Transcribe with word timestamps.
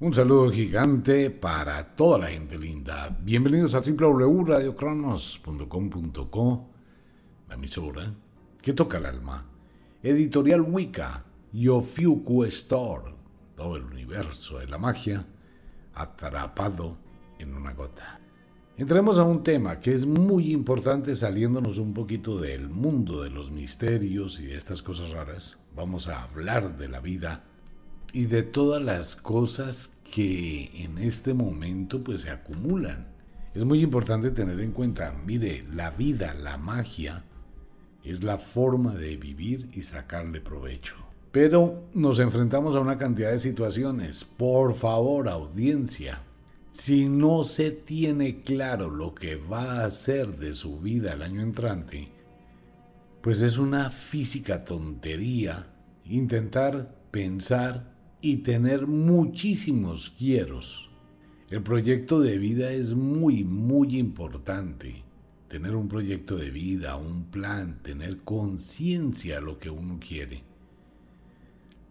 Un 0.00 0.12
saludo 0.12 0.50
gigante 0.50 1.30
para 1.30 1.94
toda 1.94 2.18
la 2.18 2.26
gente 2.26 2.58
linda. 2.58 3.16
Bienvenidos 3.22 3.76
a 3.76 3.80
www.radiocronos.com.co, 3.80 6.68
la 7.48 7.54
emisora 7.54 8.12
que 8.60 8.72
toca 8.72 8.98
el 8.98 9.06
alma. 9.06 9.46
Editorial 10.02 10.62
Wicca, 10.62 11.24
Yofiuku 11.52 12.42
Store, 12.46 13.14
todo 13.54 13.76
el 13.76 13.84
universo 13.84 14.58
de 14.58 14.66
la 14.66 14.78
magia 14.78 15.24
atrapado 15.94 16.98
en 17.38 17.54
una 17.54 17.72
gota. 17.72 18.20
Entremos 18.76 19.20
a 19.20 19.24
un 19.24 19.44
tema 19.44 19.78
que 19.78 19.94
es 19.94 20.06
muy 20.06 20.52
importante 20.52 21.14
saliéndonos 21.14 21.78
un 21.78 21.94
poquito 21.94 22.40
del 22.40 22.68
mundo 22.68 23.22
de 23.22 23.30
los 23.30 23.52
misterios 23.52 24.40
y 24.40 24.46
de 24.46 24.56
estas 24.56 24.82
cosas 24.82 25.10
raras. 25.10 25.64
Vamos 25.76 26.08
a 26.08 26.24
hablar 26.24 26.78
de 26.78 26.88
la 26.88 26.98
vida 26.98 27.44
y 28.14 28.26
de 28.26 28.44
todas 28.44 28.80
las 28.80 29.16
cosas 29.16 29.90
que 30.14 30.70
en 30.84 30.98
este 30.98 31.34
momento 31.34 32.02
pues 32.04 32.20
se 32.22 32.30
acumulan. 32.30 33.08
Es 33.54 33.64
muy 33.64 33.82
importante 33.82 34.30
tener 34.30 34.60
en 34.60 34.70
cuenta, 34.70 35.12
mire, 35.26 35.64
la 35.72 35.90
vida, 35.90 36.32
la 36.32 36.56
magia, 36.56 37.24
es 38.04 38.22
la 38.22 38.38
forma 38.38 38.94
de 38.94 39.16
vivir 39.16 39.68
y 39.72 39.82
sacarle 39.82 40.40
provecho. 40.40 40.94
Pero 41.32 41.88
nos 41.92 42.20
enfrentamos 42.20 42.76
a 42.76 42.80
una 42.80 42.98
cantidad 42.98 43.32
de 43.32 43.40
situaciones. 43.40 44.22
Por 44.22 44.74
favor, 44.74 45.28
audiencia, 45.28 46.20
si 46.70 47.08
no 47.08 47.42
se 47.42 47.72
tiene 47.72 48.42
claro 48.42 48.90
lo 48.90 49.12
que 49.12 49.34
va 49.34 49.80
a 49.80 49.86
hacer 49.86 50.38
de 50.38 50.54
su 50.54 50.78
vida 50.78 51.14
el 51.14 51.22
año 51.22 51.40
entrante, 51.40 52.12
pues 53.22 53.42
es 53.42 53.58
una 53.58 53.90
física 53.90 54.64
tontería 54.64 55.66
intentar 56.04 56.94
pensar 57.10 57.93
y 58.24 58.38
tener 58.38 58.86
muchísimos 58.86 60.10
quieros. 60.10 60.90
El 61.50 61.62
proyecto 61.62 62.20
de 62.20 62.38
vida 62.38 62.72
es 62.72 62.94
muy, 62.94 63.44
muy 63.44 63.98
importante. 63.98 65.04
Tener 65.48 65.76
un 65.76 65.88
proyecto 65.88 66.36
de 66.36 66.50
vida, 66.50 66.96
un 66.96 67.24
plan, 67.24 67.80
tener 67.82 68.18
conciencia 68.18 69.36
de 69.36 69.42
lo 69.42 69.58
que 69.58 69.70
uno 69.70 70.00
quiere. 70.00 70.42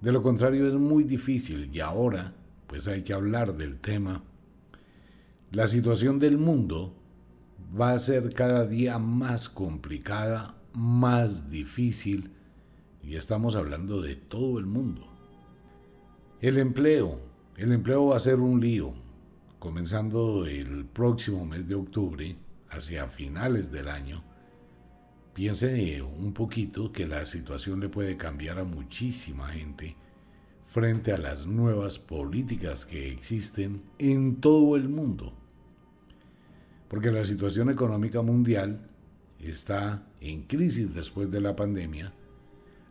De 0.01 0.11
lo 0.11 0.21
contrario 0.21 0.67
es 0.67 0.73
muy 0.73 1.03
difícil 1.03 1.69
y 1.71 1.79
ahora 1.79 2.33
pues 2.67 2.87
hay 2.87 3.03
que 3.03 3.13
hablar 3.13 3.55
del 3.55 3.79
tema 3.79 4.23
la 5.53 5.67
situación 5.67 6.17
del 6.17 6.39
mundo 6.39 6.95
va 7.79 7.91
a 7.91 7.99
ser 7.99 8.33
cada 8.33 8.65
día 8.65 8.97
más 8.97 9.49
complicada, 9.49 10.55
más 10.73 11.51
difícil, 11.51 12.31
y 13.03 13.17
estamos 13.17 13.55
hablando 13.55 14.01
de 14.01 14.15
todo 14.15 14.57
el 14.57 14.65
mundo. 14.65 15.12
El 16.43 16.57
empleo, 16.57 17.19
el 17.57 17.71
empleo 17.71 18.07
va 18.07 18.17
a 18.17 18.19
ser 18.19 18.41
un 18.41 18.59
lío, 18.59 18.93
comenzando 19.59 20.45
el 20.45 20.85
próximo 20.85 21.45
mes 21.45 21.67
de 21.67 21.75
octubre, 21.75 22.35
hacia 22.69 23.07
finales 23.07 23.71
del 23.71 23.87
año. 23.87 24.23
Piense 25.33 26.01
un 26.01 26.33
poquito 26.33 26.91
que 26.91 27.07
la 27.07 27.25
situación 27.25 27.79
le 27.79 27.89
puede 27.89 28.17
cambiar 28.17 28.59
a 28.59 28.63
muchísima 28.63 29.47
gente 29.47 29.95
frente 30.65 31.13
a 31.13 31.17
las 31.17 31.47
nuevas 31.47 31.97
políticas 31.97 32.85
que 32.85 33.09
existen 33.09 33.81
en 33.97 34.41
todo 34.41 34.75
el 34.75 34.89
mundo 34.89 35.33
porque 36.93 37.11
la 37.11 37.25
situación 37.25 37.71
económica 37.71 38.21
mundial 38.21 38.87
está 39.39 40.05
en 40.21 40.43
crisis 40.43 40.93
después 40.93 41.31
de 41.31 41.41
la 41.41 41.55
pandemia. 41.55 42.13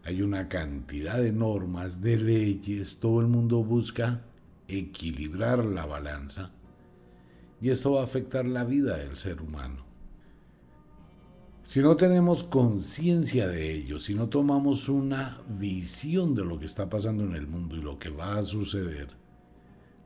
Hay 0.04 0.22
una 0.22 0.48
cantidad 0.48 1.20
de 1.20 1.32
normas, 1.32 2.00
de 2.00 2.16
leyes, 2.16 2.98
todo 2.98 3.20
el 3.20 3.28
mundo 3.28 3.62
busca 3.62 4.22
equilibrar 4.68 5.64
la 5.64 5.86
balanza 5.86 6.50
y 7.60 7.70
esto 7.70 7.92
va 7.92 8.00
a 8.00 8.04
afectar 8.04 8.44
la 8.44 8.64
vida 8.64 8.96
del 8.96 9.16
ser 9.16 9.40
humano. 9.40 9.84
Si 11.62 11.78
no 11.78 11.96
tenemos 11.96 12.42
conciencia 12.42 13.46
de 13.46 13.72
ello, 13.72 14.00
si 14.00 14.14
no 14.14 14.28
tomamos 14.28 14.88
una 14.88 15.40
visión 15.48 16.34
de 16.34 16.44
lo 16.44 16.58
que 16.58 16.66
está 16.66 16.90
pasando 16.90 17.22
en 17.22 17.36
el 17.36 17.46
mundo 17.46 17.76
y 17.76 17.80
lo 17.80 18.00
que 18.00 18.10
va 18.10 18.36
a 18.36 18.42
suceder, 18.42 19.10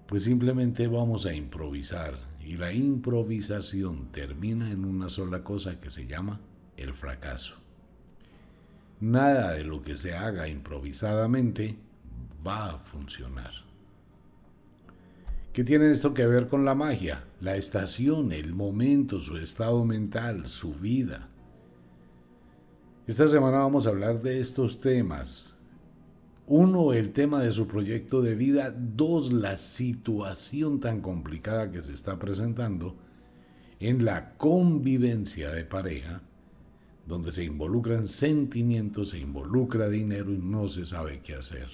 pues 0.07 0.25
simplemente 0.25 0.87
vamos 0.87 1.25
a 1.25 1.35
improvisar 1.35 2.15
y 2.45 2.57
la 2.57 2.75
improvisación 2.75 4.13
termina 4.13 4.71
en 4.71 4.85
una 4.85 5.09
sola 5.09 5.43
cosa 5.43 5.81
que 5.81 5.91
se 5.91 6.07
llama 6.07 6.41
el 6.77 6.93
fracaso. 6.93 7.66
Nada 9.01 9.53
de 9.53 9.65
lo 9.65 9.83
que 9.83 9.97
se 9.97 10.15
haga 10.15 10.49
improvisadamente 10.49 11.77
va 12.47 12.71
a 12.71 12.79
funcionar. 12.79 13.53
¿Qué 15.53 15.65
tiene 15.65 15.91
esto 15.91 16.15
que 16.15 16.27
ver 16.27 16.49
con 16.49 16.65
la 16.65 16.75
magia? 16.75 17.25
La 17.41 17.57
estación, 17.57 18.33
el 18.33 18.55
momento, 18.55 19.21
su 19.21 19.37
estado 19.37 19.85
mental, 19.85 20.49
su 20.49 20.75
vida. 20.75 21.29
Esta 23.07 23.29
semana 23.29 23.59
vamos 23.59 23.87
a 23.87 23.91
hablar 23.91 24.21
de 24.23 24.41
estos 24.41 24.81
temas 24.81 25.57
uno, 26.49 26.93
el 26.93 27.11
tema 27.11 27.43
de 27.43 27.51
su 27.51 27.67
proyecto 27.67 28.23
de 28.23 28.37
vida. 28.37 28.71
Dos, 28.71 29.33
la 29.33 29.57
situación 29.57 30.79
tan 30.79 31.01
complicada 31.01 31.73
que 31.73 31.83
se 31.83 31.93
está 31.93 32.19
presentando 32.21 32.97
en 33.81 34.05
la 34.05 34.37
convivencia 34.37 35.51
de 35.51 35.65
pareja, 35.65 36.23
donde 37.07 37.31
se 37.31 37.45
involucran 37.45 38.07
sentimientos, 38.07 39.11
se 39.11 39.19
involucra 39.19 39.89
dinero 39.89 40.33
y 40.33 40.39
no 40.39 40.69
se 40.69 40.85
sabe 40.87 41.21
qué 41.21 41.35
hacer. 41.35 41.69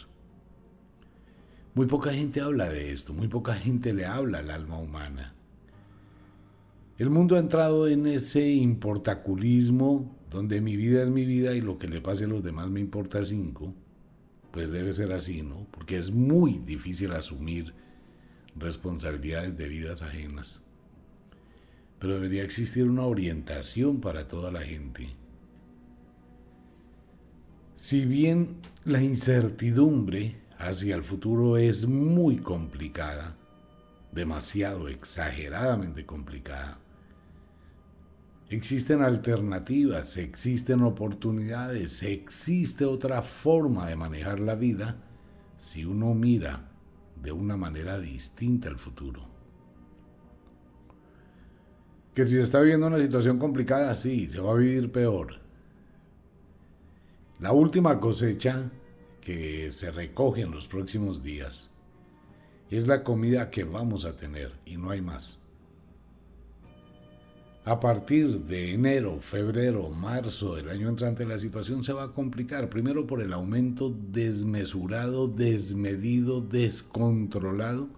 Muy 1.75 1.87
poca 1.87 2.13
gente 2.13 2.41
habla 2.41 2.69
de 2.69 2.93
esto, 2.93 3.15
muy 3.15 3.29
poca 3.29 3.55
gente 3.55 3.95
le 3.95 4.05
habla 4.05 4.39
al 4.39 4.51
alma 4.51 4.79
humana. 4.79 5.35
El 6.99 7.11
mundo 7.11 7.37
ha 7.37 7.39
entrado 7.39 7.89
en 7.89 8.07
ese 8.07 8.51
importaculismo 8.51 10.17
donde 10.31 10.61
mi 10.61 10.77
vida 10.77 11.03
es 11.03 11.11
mi 11.11 11.25
vida 11.25 11.55
y 11.55 11.61
lo 11.61 11.79
que 11.79 11.89
le 11.89 12.01
pase 12.01 12.25
a 12.25 12.29
los 12.29 12.45
demás 12.45 12.69
me 12.69 12.81
importa 12.81 13.23
cinco 13.23 13.75
pues 14.53 14.71
debe 14.71 14.93
ser 14.93 15.13
así, 15.13 15.43
¿no? 15.43 15.67
Porque 15.73 15.97
es 15.97 16.13
muy 16.13 16.59
difícil 16.59 17.13
asumir 17.13 17.75
responsabilidades 18.55 19.57
de 19.57 19.67
vidas 19.67 20.03
ajenas. 20.03 20.61
Pero 21.99 22.15
debería 22.15 22.45
existir 22.45 22.85
una 22.85 23.07
orientación 23.07 24.01
para 24.01 24.29
toda 24.29 24.53
la 24.53 24.61
gente. 24.61 25.09
Si 27.93 28.07
bien 28.07 28.57
la 28.87 29.03
incertidumbre 29.03 30.37
hacia 30.57 30.95
el 30.95 31.03
futuro 31.03 31.59
es 31.59 31.87
muy 31.87 32.39
complicada, 32.39 33.37
demasiado 34.11 34.89
exageradamente 34.89 36.07
complicada, 36.07 36.79
Existen 38.49 39.03
alternativas, 39.03 40.17
existen 40.17 40.81
oportunidades, 40.81 42.03
existe 42.03 42.87
otra 42.87 43.21
forma 43.21 43.87
de 43.87 43.97
manejar 43.97 44.41
la 44.41 44.55
vida 44.55 44.97
si 45.59 45.85
uno 45.85 46.15
mira 46.15 46.71
de 47.23 47.33
una 47.33 47.59
manera 47.59 47.99
distinta 47.99 48.71
al 48.71 48.79
futuro. 48.79 49.21
Que 52.15 52.27
si 52.27 52.39
está 52.39 52.63
viviendo 52.63 52.87
una 52.87 53.01
situación 53.01 53.39
complicada, 53.39 53.95
sí, 53.95 54.31
se 54.31 54.41
va 54.41 54.53
a 54.53 54.57
vivir 54.57 54.91
peor. 54.91 55.42
La 57.43 57.51
última 57.51 57.99
cosecha 57.99 58.71
que 59.21 59.73
se 59.73 59.91
recoge 59.91 60.43
en 60.43 60.53
los 60.53 60.69
próximos 60.69 61.25
días 61.25 61.75
es 62.71 62.87
la 62.87 63.03
comida 63.03 63.51
que 63.51 63.65
vamos 63.65 64.05
a 64.05 64.17
tener 64.17 64.53
y 64.65 64.77
no 64.77 64.91
hay 64.91 65.03
más. 65.03 65.43
A 67.65 67.81
partir 67.81 68.43
de 68.43 68.75
enero, 68.75 69.19
febrero, 69.19 69.91
marzo 69.91 70.55
del 70.55 70.69
año 70.69 70.89
entrante 70.89 71.27
la 71.27 71.37
situación 71.37 71.83
se 71.83 71.93
va 71.93 72.05
a 72.05 72.13
complicar, 72.13 72.71
primero 72.71 73.09
por 73.09 73.21
el 73.21 73.33
aumento 73.33 73.91
desmesurado, 73.91 75.27
desmedido, 75.27 76.43
descontrolado 76.43 77.89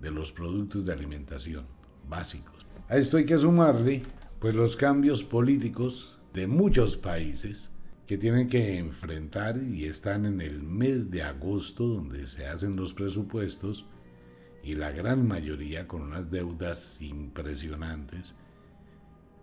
de 0.00 0.12
los 0.12 0.30
productos 0.30 0.86
de 0.86 0.92
alimentación 0.92 1.64
básicos. 2.08 2.64
A 2.88 2.96
esto 2.96 3.16
hay 3.16 3.24
que 3.24 3.38
sumarle 3.38 4.04
pues 4.38 4.54
los 4.54 4.76
cambios 4.76 5.24
políticos 5.24 6.20
de 6.32 6.46
muchos 6.46 6.96
países 6.96 7.71
que 8.12 8.18
tienen 8.18 8.46
que 8.46 8.76
enfrentar 8.76 9.56
y 9.56 9.86
están 9.86 10.26
en 10.26 10.42
el 10.42 10.62
mes 10.62 11.10
de 11.10 11.22
agosto 11.22 11.86
donde 11.86 12.26
se 12.26 12.46
hacen 12.46 12.76
los 12.76 12.92
presupuestos 12.92 13.86
y 14.62 14.74
la 14.74 14.90
gran 14.90 15.26
mayoría 15.26 15.88
con 15.88 16.02
unas 16.02 16.30
deudas 16.30 17.00
impresionantes 17.00 18.34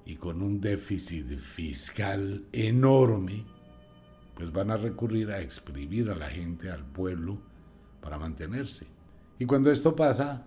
y 0.06 0.18
con 0.18 0.44
un 0.44 0.62
déficit 0.62 1.39
fiscal 1.39 2.45
enorme, 2.51 3.44
pues 4.36 4.51
van 4.51 4.69
a 4.69 4.77
recurrir 4.77 5.31
a 5.31 5.42
exprimir 5.42 6.12
a 6.12 6.15
la 6.15 6.27
gente, 6.27 6.69
al 6.69 6.86
pueblo, 6.86 7.42
para 8.01 8.19
mantenerse. 8.19 8.86
Y 9.39 9.45
cuando 9.48 9.72
esto 9.72 9.95
pasa, 9.95 10.45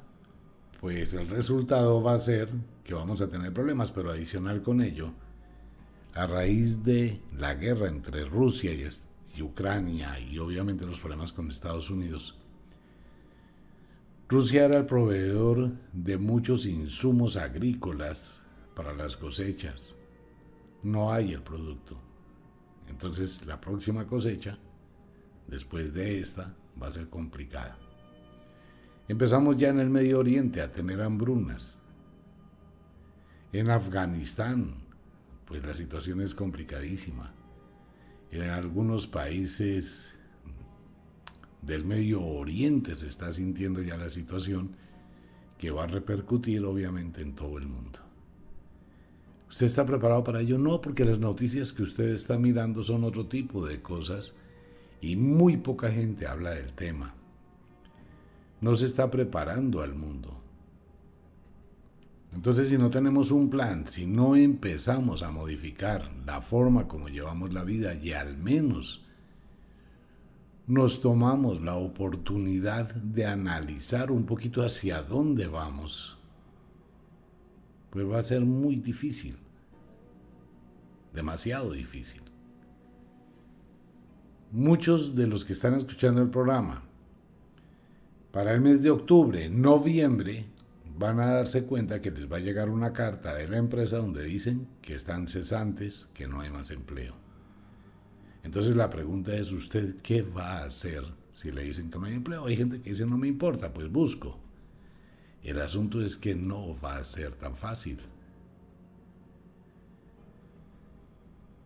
pues 0.80 1.12
el 1.14 1.26
resultado 1.26 2.00
va 2.00 2.14
a 2.14 2.18
ser 2.18 2.50
que 2.84 2.94
vamos 2.94 3.20
a 3.20 3.28
tener 3.28 3.52
problemas, 3.52 3.90
pero 3.90 4.12
adicional 4.12 4.62
con 4.62 4.80
ello, 4.80 5.12
a 6.14 6.26
raíz 6.26 6.82
de 6.82 7.20
la 7.37 7.55
guerra 7.55 7.88
entre 7.88 8.25
Rusia 8.25 8.73
y 8.73 9.43
Ucrania 9.43 10.19
y 10.20 10.38
obviamente 10.38 10.87
los 10.87 11.00
problemas 11.00 11.32
con 11.32 11.49
Estados 11.49 11.91
Unidos, 11.91 12.38
Rusia 14.29 14.64
era 14.64 14.79
el 14.79 14.87
proveedor 14.87 15.73
de 15.93 16.17
muchos 16.17 16.64
insumos 16.64 17.37
agrícolas 17.37 18.43
para 18.75 18.94
las 18.94 19.17
cosechas. 19.17 19.94
No 20.82 21.12
hay 21.12 21.32
el 21.32 21.43
producto. 21.43 21.97
Entonces 22.88 23.44
la 23.47 23.61
próxima 23.61 24.06
cosecha, 24.06 24.59
después 25.49 25.93
de 25.93 26.20
esta, 26.20 26.55
va 26.81 26.88
a 26.88 26.93
ser 26.93 27.09
complicada. 27.09 27.79
Empezamos 29.09 29.56
ya 29.56 29.69
en 29.69 29.81
el 29.81 29.91
Medio 29.91 30.19
Oriente 30.19 30.62
a 30.62 30.73
tener 30.73 31.03
hambrunas. 31.03 31.79
En 33.53 33.69
Afganistán, 33.69 34.81
pues 35.52 35.66
la 35.66 35.75
situación 35.75 36.22
es 36.22 36.34
complicadísima. 36.34 37.31
En 38.31 38.40
algunos 38.44 39.06
países 39.06 40.14
del 41.60 41.84
Medio 41.84 42.22
Oriente 42.22 42.94
se 42.94 43.06
está 43.06 43.31
sintiendo 43.34 43.82
ya 43.82 43.99
la 43.99 44.08
situación 44.08 44.75
que 45.58 45.70
va 45.70 45.84
a 45.84 45.88
repercutir 45.88 46.64
obviamente 46.64 47.20
en 47.20 47.34
todo 47.34 47.58
el 47.58 47.66
mundo. 47.66 47.99
¿Usted 49.50 49.66
está 49.66 49.84
preparado 49.84 50.25
para 50.25 50.40
ello? 50.40 50.56
No, 50.56 50.81
porque 50.81 51.04
las 51.04 51.19
noticias 51.19 51.75
que 51.75 51.82
usted 51.82 52.14
está 52.14 52.38
mirando 52.38 52.82
son 52.82 53.04
otro 53.04 53.26
tipo 53.26 53.66
de 53.66 53.82
cosas 53.82 54.38
y 55.02 55.16
muy 55.16 55.58
poca 55.58 55.93
gente 55.93 56.26
habla 56.26 56.52
del 56.52 56.72
tema. 56.72 57.14
No 58.62 58.75
se 58.75 58.87
está 58.87 59.10
preparando 59.10 59.82
al 59.82 59.94
mundo. 59.94 60.41
Entonces, 62.34 62.70
si 62.70 62.79
no 62.79 62.90
tenemos 62.90 63.31
un 63.31 63.50
plan, 63.50 63.87
si 63.87 64.06
no 64.06 64.37
empezamos 64.37 65.23
a 65.23 65.31
modificar 65.31 66.11
la 66.25 66.40
forma 66.40 66.88
como 66.88 67.08
llevamos 67.08 67.52
la 67.52 67.62
vida 67.62 67.94
y 67.94 68.12
al 68.12 68.38
menos 68.38 69.05
nos 70.67 71.00
tomamos 71.00 71.61
la 71.61 71.75
oportunidad 71.75 72.94
de 72.94 73.26
analizar 73.26 74.11
un 74.11 74.25
poquito 74.25 74.62
hacia 74.62 75.02
dónde 75.02 75.46
vamos, 75.46 76.19
pues 77.90 78.08
va 78.08 78.19
a 78.19 78.23
ser 78.23 78.40
muy 78.40 78.76
difícil, 78.76 79.37
demasiado 81.12 81.73
difícil. 81.73 82.23
Muchos 84.50 85.14
de 85.14 85.26
los 85.26 85.44
que 85.44 85.52
están 85.52 85.75
escuchando 85.75 86.23
el 86.23 86.31
programa, 86.31 86.82
para 88.31 88.55
el 88.55 88.62
mes 88.62 88.81
de 88.81 88.90
octubre, 88.90 89.50
noviembre, 89.50 90.46
van 91.02 91.19
a 91.19 91.26
darse 91.26 91.64
cuenta 91.64 92.00
que 92.00 92.12
les 92.12 92.31
va 92.31 92.37
a 92.37 92.40
llegar 92.40 92.70
una 92.70 92.93
carta 92.93 93.34
de 93.34 93.49
la 93.49 93.56
empresa 93.56 93.96
donde 93.96 94.22
dicen 94.22 94.69
que 94.81 94.94
están 94.94 95.26
cesantes, 95.26 96.08
que 96.14 96.28
no 96.28 96.40
hay 96.40 96.50
más 96.50 96.70
empleo. 96.70 97.14
Entonces 98.44 98.76
la 98.76 98.88
pregunta 98.88 99.34
es 99.34 99.50
usted, 99.50 99.96
¿qué 100.00 100.22
va 100.22 100.58
a 100.58 100.64
hacer 100.64 101.04
si 101.31 101.50
le 101.50 101.64
dicen 101.64 101.90
que 101.90 101.99
no 101.99 102.06
hay 102.06 102.14
empleo? 102.14 102.46
Hay 102.46 102.56
gente 102.56 102.81
que 102.81 102.90
dice, 102.90 103.04
no 103.04 103.19
me 103.19 103.26
importa, 103.26 103.72
pues 103.72 103.90
busco. 103.90 104.38
El 105.43 105.60
asunto 105.60 106.00
es 106.00 106.16
que 106.16 106.37
no 106.37 106.81
va 106.81 106.96
a 106.96 107.04
ser 107.04 107.34
tan 107.34 107.56
fácil. 107.56 107.99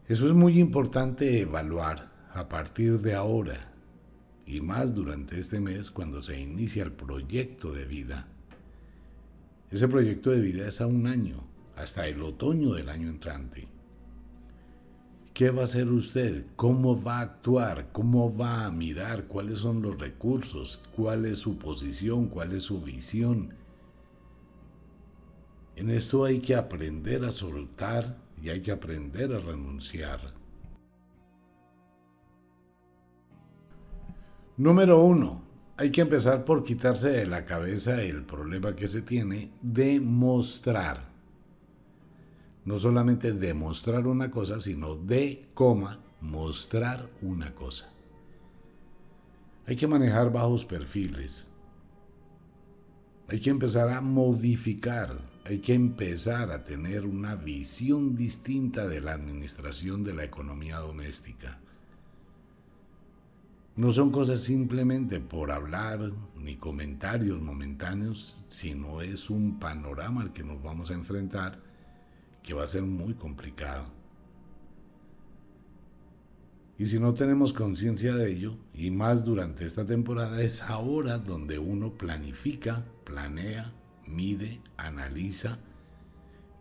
Eso 0.08 0.24
es 0.24 0.32
muy 0.32 0.58
importante 0.58 1.42
evaluar 1.42 2.10
a 2.32 2.48
partir 2.48 3.00
de 3.00 3.14
ahora 3.14 3.72
y 4.46 4.62
más 4.62 4.94
durante 4.94 5.38
este 5.38 5.60
mes 5.60 5.90
cuando 5.90 6.22
se 6.22 6.40
inicia 6.40 6.84
el 6.84 6.92
proyecto 6.92 7.72
de 7.72 7.84
vida 7.84 8.28
ese 9.70 9.88
proyecto 9.88 10.30
de 10.30 10.40
vida 10.40 10.68
es 10.68 10.80
a 10.80 10.86
un 10.86 11.06
año, 11.06 11.44
hasta 11.76 12.06
el 12.06 12.22
otoño 12.22 12.74
del 12.74 12.88
año 12.88 13.08
entrante. 13.08 13.68
¿Qué 15.34 15.50
va 15.50 15.62
a 15.62 15.64
hacer 15.64 15.88
usted? 15.88 16.46
¿Cómo 16.56 17.02
va 17.02 17.18
a 17.18 17.22
actuar? 17.22 17.92
¿Cómo 17.92 18.34
va 18.34 18.64
a 18.64 18.70
mirar? 18.70 19.26
¿Cuáles 19.26 19.58
son 19.58 19.82
los 19.82 19.98
recursos? 19.98 20.80
¿Cuál 20.96 21.26
es 21.26 21.38
su 21.40 21.58
posición? 21.58 22.28
¿Cuál 22.28 22.52
es 22.52 22.64
su 22.64 22.80
visión? 22.80 23.52
En 25.74 25.90
esto 25.90 26.24
hay 26.24 26.38
que 26.38 26.54
aprender 26.54 27.22
a 27.24 27.30
soltar 27.30 28.16
y 28.42 28.48
hay 28.48 28.62
que 28.62 28.72
aprender 28.72 29.34
a 29.34 29.38
renunciar. 29.38 30.32
Número 34.56 35.02
uno, 35.02 35.45
hay 35.78 35.90
que 35.90 36.00
empezar 36.00 36.44
por 36.44 36.62
quitarse 36.62 37.10
de 37.10 37.26
la 37.26 37.44
cabeza 37.44 38.02
el 38.02 38.24
problema 38.24 38.74
que 38.74 38.88
se 38.88 39.02
tiene 39.02 39.50
de 39.60 40.00
mostrar. 40.00 41.10
No 42.64 42.78
solamente 42.78 43.32
demostrar 43.32 44.06
una 44.06 44.30
cosa, 44.30 44.60
sino 44.60 44.96
de, 44.96 45.48
coma, 45.54 46.00
mostrar 46.20 47.10
una 47.20 47.54
cosa. 47.54 47.92
Hay 49.66 49.76
que 49.76 49.86
manejar 49.86 50.32
bajos 50.32 50.64
perfiles. 50.64 51.48
Hay 53.28 53.40
que 53.40 53.50
empezar 53.50 53.90
a 53.90 54.00
modificar, 54.00 55.18
hay 55.44 55.58
que 55.58 55.74
empezar 55.74 56.52
a 56.52 56.64
tener 56.64 57.04
una 57.04 57.34
visión 57.34 58.16
distinta 58.16 58.86
de 58.86 59.00
la 59.00 59.12
administración 59.12 60.04
de 60.04 60.14
la 60.14 60.24
economía 60.24 60.78
doméstica. 60.78 61.60
No 63.76 63.90
son 63.90 64.10
cosas 64.10 64.40
simplemente 64.40 65.20
por 65.20 65.50
hablar 65.50 66.10
ni 66.34 66.56
comentarios 66.56 67.42
momentáneos, 67.42 68.34
sino 68.48 69.02
es 69.02 69.28
un 69.28 69.58
panorama 69.58 70.22
al 70.22 70.32
que 70.32 70.42
nos 70.42 70.62
vamos 70.62 70.90
a 70.90 70.94
enfrentar 70.94 71.60
que 72.42 72.54
va 72.54 72.64
a 72.64 72.68
ser 72.68 72.84
muy 72.84 73.12
complicado. 73.12 73.84
Y 76.78 76.86
si 76.86 76.98
no 76.98 77.12
tenemos 77.12 77.52
conciencia 77.52 78.14
de 78.14 78.32
ello, 78.32 78.56
y 78.72 78.90
más 78.90 79.26
durante 79.26 79.66
esta 79.66 79.84
temporada, 79.84 80.40
es 80.40 80.62
ahora 80.62 81.18
donde 81.18 81.58
uno 81.58 81.92
planifica, 81.98 82.82
planea, 83.04 83.74
mide, 84.06 84.62
analiza 84.78 85.58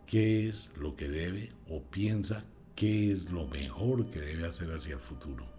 qué 0.04 0.50
es 0.50 0.70
lo 0.78 0.94
que 0.94 1.08
debe 1.08 1.50
o 1.70 1.82
piensa 1.82 2.44
qué 2.74 3.10
es 3.10 3.30
lo 3.30 3.46
mejor 3.46 4.10
que 4.10 4.20
debe 4.20 4.46
hacer 4.46 4.70
hacia 4.70 4.94
el 4.94 5.00
futuro. 5.00 5.55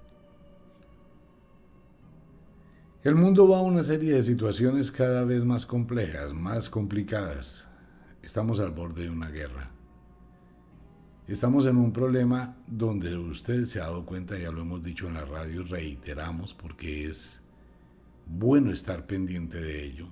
El 3.07 3.15
mundo 3.15 3.47
va 3.47 3.59
a 3.59 3.61
una 3.61 3.83
serie 3.83 4.15
de 4.15 4.21
situaciones 4.21 4.91
cada 4.91 5.23
vez 5.23 5.45
más 5.45 5.65
complejas, 5.65 6.33
más 6.33 6.69
complicadas. 6.69 7.65
Estamos 8.21 8.59
al 8.59 8.71
borde 8.71 9.03
de 9.03 9.09
una 9.09 9.29
guerra. 9.29 9.71
Estamos 11.25 11.67
en 11.67 11.77
un 11.77 11.93
problema 11.93 12.57
donde 12.67 13.15
usted 13.15 13.63
se 13.63 13.79
ha 13.79 13.83
dado 13.83 14.05
cuenta, 14.05 14.37
ya 14.37 14.51
lo 14.51 14.59
hemos 14.59 14.83
dicho 14.83 15.07
en 15.07 15.13
la 15.13 15.23
radio, 15.23 15.63
reiteramos 15.63 16.53
porque 16.53 17.05
es 17.05 17.39
bueno 18.25 18.73
estar 18.73 19.07
pendiente 19.07 19.61
de 19.61 19.85
ello. 19.85 20.09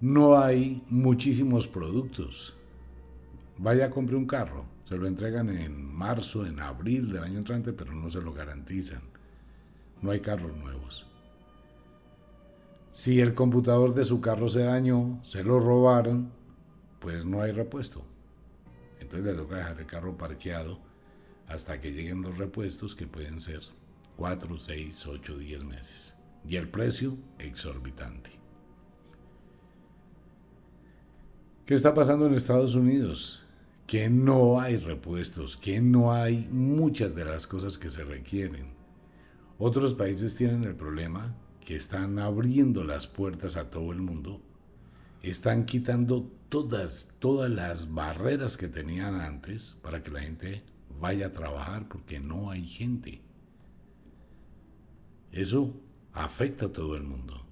No 0.00 0.38
hay 0.38 0.82
muchísimos 0.88 1.68
productos. 1.68 2.56
Vaya, 3.58 3.90
compre 3.90 4.16
un 4.16 4.26
carro, 4.26 4.64
se 4.84 4.96
lo 4.96 5.06
entregan 5.06 5.50
en 5.50 5.84
marzo, 5.84 6.46
en 6.46 6.60
abril 6.60 7.12
del 7.12 7.24
año 7.24 7.40
entrante, 7.40 7.74
pero 7.74 7.92
no 7.92 8.10
se 8.10 8.22
lo 8.22 8.32
garantizan 8.32 9.15
no 10.02 10.10
hay 10.10 10.20
carros 10.20 10.56
nuevos. 10.56 11.06
Si 12.90 13.20
el 13.20 13.34
computador 13.34 13.94
de 13.94 14.04
su 14.04 14.20
carro 14.20 14.48
se 14.48 14.62
dañó, 14.62 15.18
se 15.22 15.44
lo 15.44 15.60
robaron, 15.60 16.32
pues 16.98 17.24
no 17.26 17.42
hay 17.42 17.52
repuesto. 17.52 18.04
Entonces 19.00 19.26
le 19.26 19.34
toca 19.34 19.56
dejar 19.56 19.78
el 19.78 19.86
carro 19.86 20.16
parqueado 20.16 20.78
hasta 21.46 21.80
que 21.80 21.92
lleguen 21.92 22.22
los 22.22 22.38
repuestos 22.38 22.94
que 22.94 23.06
pueden 23.06 23.40
ser 23.40 23.60
4, 24.16 24.58
6, 24.58 25.06
8, 25.06 25.38
10 25.38 25.64
meses. 25.64 26.14
Y 26.48 26.56
el 26.56 26.68
precio 26.68 27.16
exorbitante. 27.38 28.30
¿Qué 31.66 31.74
está 31.74 31.94
pasando 31.94 32.26
en 32.26 32.34
Estados 32.34 32.76
Unidos? 32.76 33.44
Que 33.86 34.08
no 34.08 34.60
hay 34.60 34.76
repuestos, 34.76 35.56
que 35.56 35.80
no 35.80 36.12
hay 36.12 36.48
muchas 36.50 37.14
de 37.14 37.24
las 37.24 37.46
cosas 37.46 37.76
que 37.76 37.90
se 37.90 38.04
requieren. 38.04 38.75
Otros 39.58 39.94
países 39.94 40.34
tienen 40.34 40.64
el 40.64 40.74
problema 40.74 41.34
que 41.64 41.76
están 41.76 42.18
abriendo 42.18 42.84
las 42.84 43.06
puertas 43.06 43.56
a 43.56 43.70
todo 43.70 43.92
el 43.92 44.00
mundo, 44.00 44.40
están 45.22 45.64
quitando 45.64 46.30
todas, 46.48 47.14
todas 47.18 47.50
las 47.50 47.92
barreras 47.94 48.56
que 48.56 48.68
tenían 48.68 49.20
antes 49.20 49.76
para 49.82 50.02
que 50.02 50.10
la 50.10 50.20
gente 50.20 50.62
vaya 51.00 51.28
a 51.28 51.32
trabajar 51.32 51.88
porque 51.88 52.20
no 52.20 52.50
hay 52.50 52.66
gente. 52.66 53.22
Eso 55.32 55.74
afecta 56.12 56.66
a 56.66 56.72
todo 56.72 56.94
el 56.96 57.02
mundo. 57.02 57.44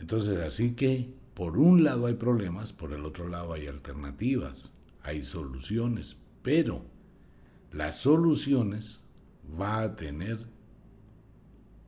Entonces, 0.00 0.38
así 0.40 0.74
que 0.74 1.14
por 1.34 1.58
un 1.58 1.84
lado 1.84 2.06
hay 2.06 2.14
problemas, 2.14 2.72
por 2.72 2.92
el 2.92 3.04
otro 3.04 3.28
lado 3.28 3.52
hay 3.52 3.66
alternativas, 3.66 4.78
hay 5.02 5.22
soluciones, 5.22 6.16
pero 6.42 6.84
las 7.72 7.96
soluciones 8.00 9.00
va 9.60 9.82
a 9.82 9.96
tener 9.96 10.38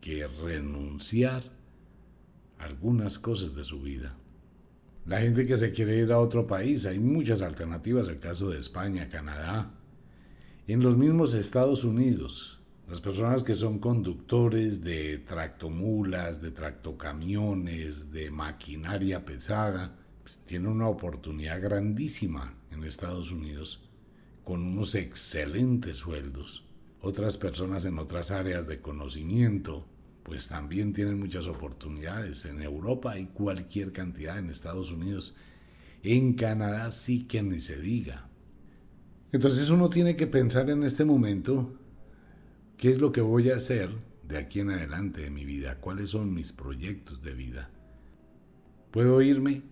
que 0.00 0.26
renunciar 0.26 1.42
a 2.58 2.64
algunas 2.64 3.18
cosas 3.18 3.54
de 3.54 3.64
su 3.64 3.80
vida. 3.80 4.16
La 5.06 5.20
gente 5.20 5.46
que 5.46 5.56
se 5.56 5.72
quiere 5.72 5.96
ir 5.96 6.12
a 6.12 6.20
otro 6.20 6.46
país, 6.46 6.86
hay 6.86 7.00
muchas 7.00 7.42
alternativas, 7.42 8.08
el 8.08 8.20
caso 8.20 8.50
de 8.50 8.60
España, 8.60 9.08
Canadá, 9.08 9.74
en 10.68 10.80
los 10.82 10.96
mismos 10.96 11.34
Estados 11.34 11.84
Unidos, 11.84 12.58
Las 12.88 13.00
personas 13.00 13.42
que 13.42 13.54
son 13.54 13.78
conductores 13.78 14.82
de 14.82 15.16
tractomulas, 15.16 16.42
de 16.42 16.50
tractocamiones, 16.50 18.10
de 18.10 18.30
maquinaria 18.30 19.24
pesada, 19.24 19.96
pues, 20.22 20.40
tienen 20.40 20.68
una 20.68 20.88
oportunidad 20.88 21.62
grandísima 21.62 22.54
en 22.70 22.84
Estados 22.84 23.30
Unidos 23.30 23.80
con 24.44 24.62
unos 24.62 24.94
excelentes 24.94 25.98
sueldos. 25.98 26.64
Otras 27.00 27.36
personas 27.36 27.84
en 27.84 27.98
otras 27.98 28.30
áreas 28.30 28.66
de 28.66 28.80
conocimiento, 28.80 29.86
pues 30.22 30.48
también 30.48 30.92
tienen 30.92 31.18
muchas 31.18 31.46
oportunidades. 31.46 32.44
En 32.44 32.62
Europa 32.62 33.12
hay 33.12 33.26
cualquier 33.26 33.92
cantidad, 33.92 34.38
en 34.38 34.50
Estados 34.50 34.92
Unidos, 34.92 35.34
en 36.02 36.34
Canadá 36.34 36.90
sí 36.90 37.24
que 37.24 37.42
ni 37.42 37.58
se 37.58 37.80
diga. 37.80 38.28
Entonces 39.32 39.70
uno 39.70 39.88
tiene 39.88 40.14
que 40.14 40.26
pensar 40.26 40.68
en 40.70 40.82
este 40.84 41.04
momento 41.04 41.78
qué 42.76 42.90
es 42.90 42.98
lo 42.98 43.12
que 43.12 43.20
voy 43.20 43.50
a 43.50 43.56
hacer 43.56 43.90
de 44.22 44.38
aquí 44.38 44.60
en 44.60 44.70
adelante 44.70 45.22
de 45.22 45.30
mi 45.30 45.44
vida, 45.44 45.78
cuáles 45.78 46.10
son 46.10 46.34
mis 46.34 46.52
proyectos 46.52 47.22
de 47.22 47.34
vida. 47.34 47.70
¿Puedo 48.90 49.22
irme? 49.22 49.62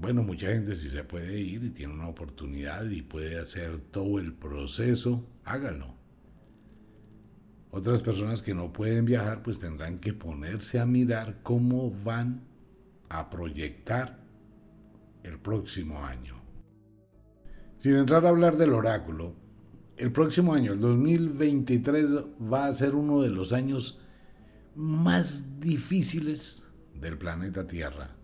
Bueno, 0.00 0.22
mucha 0.22 0.46
gente 0.46 0.74
sí 0.74 0.88
se 0.88 1.04
puede 1.04 1.38
ir 1.38 1.62
y 1.62 1.70
tiene 1.70 1.92
una 1.92 2.08
oportunidad 2.08 2.88
y 2.88 3.02
puede 3.02 3.38
hacer 3.38 3.78
todo 3.90 4.18
el 4.18 4.32
proceso, 4.32 5.26
hágalo. 5.44 5.94
Otras 7.70 8.00
personas 8.00 8.40
que 8.40 8.54
no 8.54 8.72
pueden 8.72 9.04
viajar 9.04 9.42
pues 9.42 9.58
tendrán 9.58 9.98
que 9.98 10.14
ponerse 10.14 10.80
a 10.80 10.86
mirar 10.86 11.40
cómo 11.42 11.90
van 12.02 12.40
a 13.10 13.28
proyectar 13.28 14.18
el 15.22 15.38
próximo 15.38 16.02
año. 16.02 16.40
Sin 17.76 17.96
entrar 17.96 18.24
a 18.24 18.30
hablar 18.30 18.56
del 18.56 18.72
oráculo, 18.72 19.34
el 19.98 20.12
próximo 20.12 20.54
año, 20.54 20.72
el 20.72 20.80
2023, 20.80 22.16
va 22.50 22.66
a 22.66 22.74
ser 22.74 22.94
uno 22.94 23.20
de 23.20 23.28
los 23.28 23.52
años 23.52 24.00
más 24.74 25.60
difíciles 25.60 26.64
del 26.94 27.18
planeta 27.18 27.66
Tierra 27.66 28.16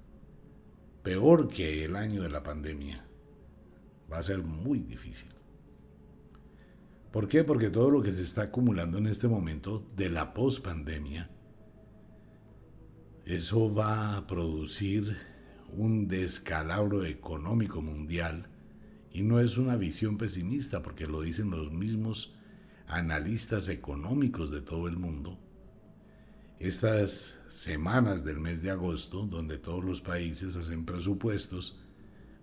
peor 1.07 1.47
que 1.47 1.85
el 1.85 1.95
año 1.95 2.25
de 2.25 2.31
la 2.31 2.43
pandemia. 2.43 3.07
Va 4.13 4.19
a 4.19 4.23
ser 4.25 4.39
muy 4.43 4.81
difícil. 4.81 5.29
¿Por 7.13 7.29
qué? 7.29 7.45
Porque 7.45 7.71
todo 7.71 7.91
lo 7.91 8.03
que 8.03 8.11
se 8.11 8.23
está 8.23 8.43
acumulando 8.43 8.99
en 8.99 9.07
este 9.07 9.29
momento 9.29 9.89
de 9.95 10.11
la 10.11 10.35
pospandemia, 10.35 11.31
eso 13.25 13.73
va 13.73 14.17
a 14.17 14.27
producir 14.27 15.17
un 15.73 16.09
descalabro 16.09 17.05
económico 17.05 17.81
mundial 17.81 18.49
y 19.13 19.23
no 19.23 19.39
es 19.39 19.59
una 19.59 19.77
visión 19.77 20.19
pesimista 20.19 20.83
porque 20.83 21.07
lo 21.07 21.21
dicen 21.21 21.51
los 21.51 21.71
mismos 21.71 22.35
analistas 22.89 23.69
económicos 23.69 24.51
de 24.51 24.61
todo 24.61 24.89
el 24.89 24.97
mundo 24.97 25.39
estas 26.59 27.41
semanas 27.49 28.25
del 28.25 28.39
mes 28.39 28.63
de 28.63 28.71
agosto, 28.71 29.23
donde 29.23 29.59
todos 29.59 29.85
los 29.85 30.01
países 30.01 30.57
hacen 30.57 30.85
presupuestos, 30.85 31.79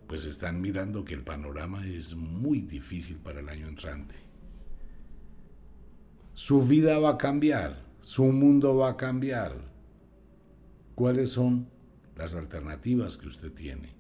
pues 0.08 0.25
están 0.25 0.62
mirando 0.62 1.03
que 1.03 1.13
el 1.13 1.24
panorama 1.24 1.86
es 1.86 2.15
muy 2.15 2.62
difícil 2.62 3.17
para 3.17 3.39
el 3.39 3.50
año 3.50 3.67
entrante. 3.67 4.15
Su 6.34 6.62
vida 6.62 7.00
va 7.00 7.12
a 7.12 7.17
cambiar, 7.17 7.86
su 8.01 8.25
mundo 8.25 8.75
va 8.75 8.89
a 8.89 8.98
cambiar. 8.98 9.55
¿Cuáles 10.96 11.32
son 11.32 11.67
las 12.15 12.36
alternativas 12.36 13.17
que 13.17 13.27
usted 13.27 13.51
tiene? 13.51 13.96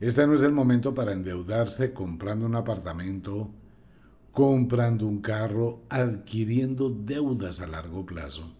Este 0.00 0.26
no 0.26 0.34
es 0.34 0.42
el 0.42 0.52
momento 0.52 0.94
para 0.94 1.12
endeudarse 1.12 1.92
comprando 1.92 2.46
un 2.46 2.56
apartamento 2.56 3.52
comprando 4.36 5.06
un 5.06 5.22
carro, 5.22 5.80
adquiriendo 5.88 6.90
deudas 6.90 7.62
a 7.62 7.66
largo 7.66 8.04
plazo. 8.04 8.55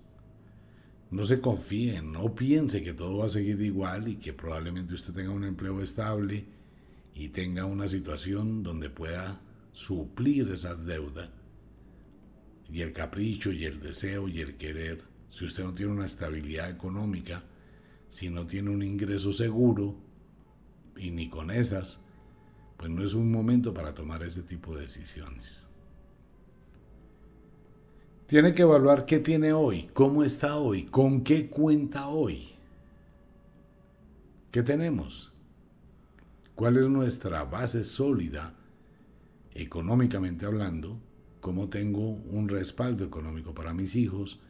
No 1.10 1.24
se 1.24 1.40
confíe, 1.40 2.02
no 2.02 2.34
piense 2.34 2.82
que 2.82 2.92
todo 2.92 3.18
va 3.18 3.26
a 3.26 3.30
seguir 3.30 3.60
igual 3.60 4.08
y 4.08 4.16
que 4.16 4.32
probablemente 4.32 4.94
usted 4.94 5.14
tenga 5.14 5.30
un 5.30 5.44
empleo 5.44 5.80
estable 5.80 6.44
y 7.14 7.28
tenga 7.28 7.64
una 7.64 7.86
situación 7.86 8.62
donde 8.62 8.90
pueda 8.90 9.40
suplir 9.72 10.48
esa 10.50 10.74
deuda 10.74 11.30
y 12.68 12.82
el 12.82 12.92
capricho 12.92 13.52
y 13.52 13.64
el 13.64 13.80
deseo 13.80 14.28
y 14.28 14.40
el 14.40 14.56
querer. 14.56 15.02
Si 15.30 15.44
usted 15.44 15.64
no 15.64 15.74
tiene 15.74 15.92
una 15.92 16.06
estabilidad 16.06 16.70
económica, 16.70 17.44
si 18.08 18.28
no 18.28 18.46
tiene 18.46 18.70
un 18.70 18.82
ingreso 18.82 19.32
seguro 19.32 19.96
y 20.96 21.10
ni 21.10 21.28
con 21.28 21.50
esas, 21.50 22.04
pues 22.76 22.90
no 22.90 23.04
es 23.04 23.14
un 23.14 23.30
momento 23.30 23.72
para 23.72 23.94
tomar 23.94 24.22
ese 24.22 24.42
tipo 24.42 24.74
de 24.74 24.82
decisiones. 24.82 25.65
Tiene 28.26 28.54
que 28.54 28.62
evaluar 28.62 29.06
qué 29.06 29.20
tiene 29.20 29.52
hoy, 29.52 29.88
cómo 29.92 30.24
está 30.24 30.56
hoy, 30.56 30.84
con 30.84 31.22
qué 31.22 31.48
cuenta 31.48 32.08
hoy. 32.08 32.48
¿Qué 34.50 34.64
tenemos? 34.64 35.32
¿Cuál 36.56 36.76
es 36.76 36.88
nuestra 36.88 37.44
base 37.44 37.84
sólida, 37.84 38.54
económicamente 39.54 40.44
hablando? 40.44 40.98
¿Cómo 41.40 41.68
tengo 41.68 42.00
un 42.00 42.48
respaldo 42.48 43.04
económico 43.04 43.54
para 43.54 43.72
mis 43.72 43.94
hijos, 43.94 44.40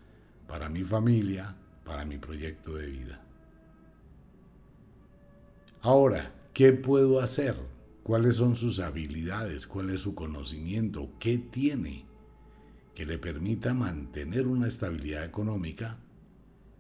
para 0.49 0.71
mi 0.71 0.83
familia, 0.83 1.55
para 1.85 2.07
mi 2.07 2.17
proyecto 2.17 2.75
de 2.77 2.87
vida? 2.87 3.23
Ahora, 5.83 6.33
¿qué 6.55 6.73
puedo 6.73 7.21
hacer? 7.21 7.57
¿Cuáles 8.03 8.37
son 8.37 8.57
sus 8.57 8.81
habilidades? 8.81 9.67
¿Cuál 9.67 9.91
es 9.91 10.01
su 10.01 10.15
conocimiento? 10.15 11.11
¿Qué 11.19 11.37
tiene? 11.37 12.07
Que 12.97 13.05
le 13.05 13.19
permita 13.19 13.75
mantener 13.75 14.47
una 14.47 14.69
estabilidad 14.69 15.23
económica 15.23 15.99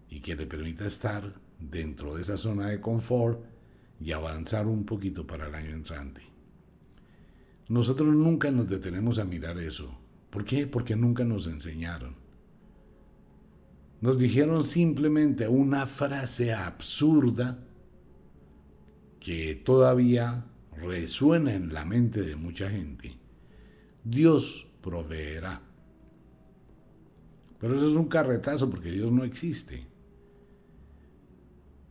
y 0.08 0.20
que 0.20 0.34
le 0.34 0.46
permita 0.46 0.86
estar 0.86 1.34
dentro 1.60 2.14
de 2.14 2.22
esa 2.22 2.38
zona 2.38 2.68
de 2.68 2.80
confort 2.80 3.44
y 4.00 4.12
avanzar 4.12 4.66
un 4.66 4.86
poquito 4.86 5.26
para 5.26 5.48
el 5.48 5.54
año 5.54 5.74
entrante. 5.74 6.22
Nosotros 7.68 8.14
nunca 8.14 8.50
nos 8.50 8.66
detenemos 8.66 9.18
a 9.18 9.26
mirar 9.26 9.58
eso. 9.58 9.94
¿Por 10.30 10.44
qué? 10.44 10.66
Porque 10.66 10.96
nunca 10.96 11.22
nos 11.22 11.48
enseñaron. 11.48 12.14
Nos 14.00 14.18
dijeron 14.18 14.64
simplemente 14.64 15.48
una 15.48 15.84
frase 15.84 16.54
absurda 16.54 17.58
que 19.20 19.54
todavía 19.54 20.46
resuena 20.78 21.52
en 21.52 21.74
la 21.74 21.84
mente 21.84 22.22
de 22.22 22.36
mucha 22.36 22.70
gente. 22.70 23.18
Dios 24.02 24.66
proveerá. 24.80 25.65
Pero 27.58 27.76
eso 27.76 27.88
es 27.88 27.96
un 27.96 28.06
carretazo 28.06 28.68
porque 28.70 28.90
Dios 28.90 29.10
no 29.10 29.24
existe. 29.24 29.86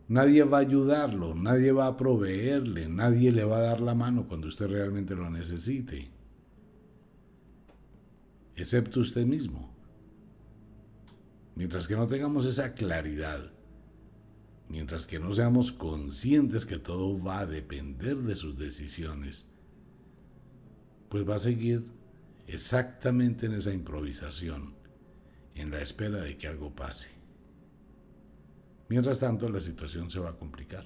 Nadie 0.08 0.44
va 0.44 0.58
a 0.58 0.60
ayudarlo, 0.60 1.34
nadie 1.34 1.72
va 1.72 1.88
a 1.88 1.96
proveerle, 1.96 2.88
nadie 2.88 3.32
le 3.32 3.44
va 3.44 3.58
a 3.58 3.62
dar 3.62 3.80
la 3.80 3.94
mano 3.94 4.28
cuando 4.28 4.46
usted 4.46 4.68
realmente 4.68 5.16
lo 5.16 5.28
necesite. 5.30 6.10
Excepto 8.54 9.00
usted 9.00 9.26
mismo. 9.26 9.74
Mientras 11.56 11.88
que 11.88 11.96
no 11.96 12.06
tengamos 12.06 12.46
esa 12.46 12.74
claridad, 12.74 13.50
mientras 14.68 15.06
que 15.06 15.18
no 15.18 15.32
seamos 15.32 15.72
conscientes 15.72 16.66
que 16.66 16.78
todo 16.78 17.20
va 17.20 17.40
a 17.40 17.46
depender 17.46 18.16
de 18.18 18.36
sus 18.36 18.56
decisiones, 18.56 19.48
pues 21.08 21.28
va 21.28 21.34
a 21.34 21.40
seguir 21.40 21.82
exactamente 22.46 23.46
en 23.46 23.54
esa 23.54 23.72
improvisación 23.72 24.75
en 25.56 25.70
la 25.70 25.80
espera 25.80 26.20
de 26.20 26.36
que 26.36 26.46
algo 26.46 26.74
pase. 26.74 27.08
Mientras 28.88 29.18
tanto, 29.18 29.48
la 29.48 29.60
situación 29.60 30.10
se 30.10 30.20
va 30.20 30.30
a 30.30 30.36
complicar. 30.36 30.84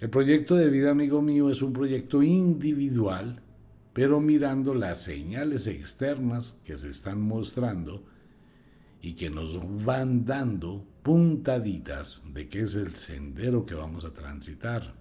El 0.00 0.10
proyecto 0.10 0.54
de 0.54 0.70
vida, 0.70 0.90
amigo 0.90 1.20
mío, 1.20 1.50
es 1.50 1.60
un 1.62 1.72
proyecto 1.72 2.22
individual, 2.22 3.42
pero 3.92 4.20
mirando 4.20 4.74
las 4.74 5.02
señales 5.02 5.66
externas 5.66 6.60
que 6.64 6.76
se 6.76 6.88
están 6.88 7.20
mostrando 7.20 8.04
y 9.02 9.14
que 9.14 9.28
nos 9.28 9.84
van 9.84 10.24
dando 10.24 10.84
puntaditas 11.02 12.22
de 12.32 12.48
qué 12.48 12.60
es 12.60 12.74
el 12.74 12.96
sendero 12.96 13.64
que 13.64 13.74
vamos 13.74 14.04
a 14.04 14.14
transitar. 14.14 14.94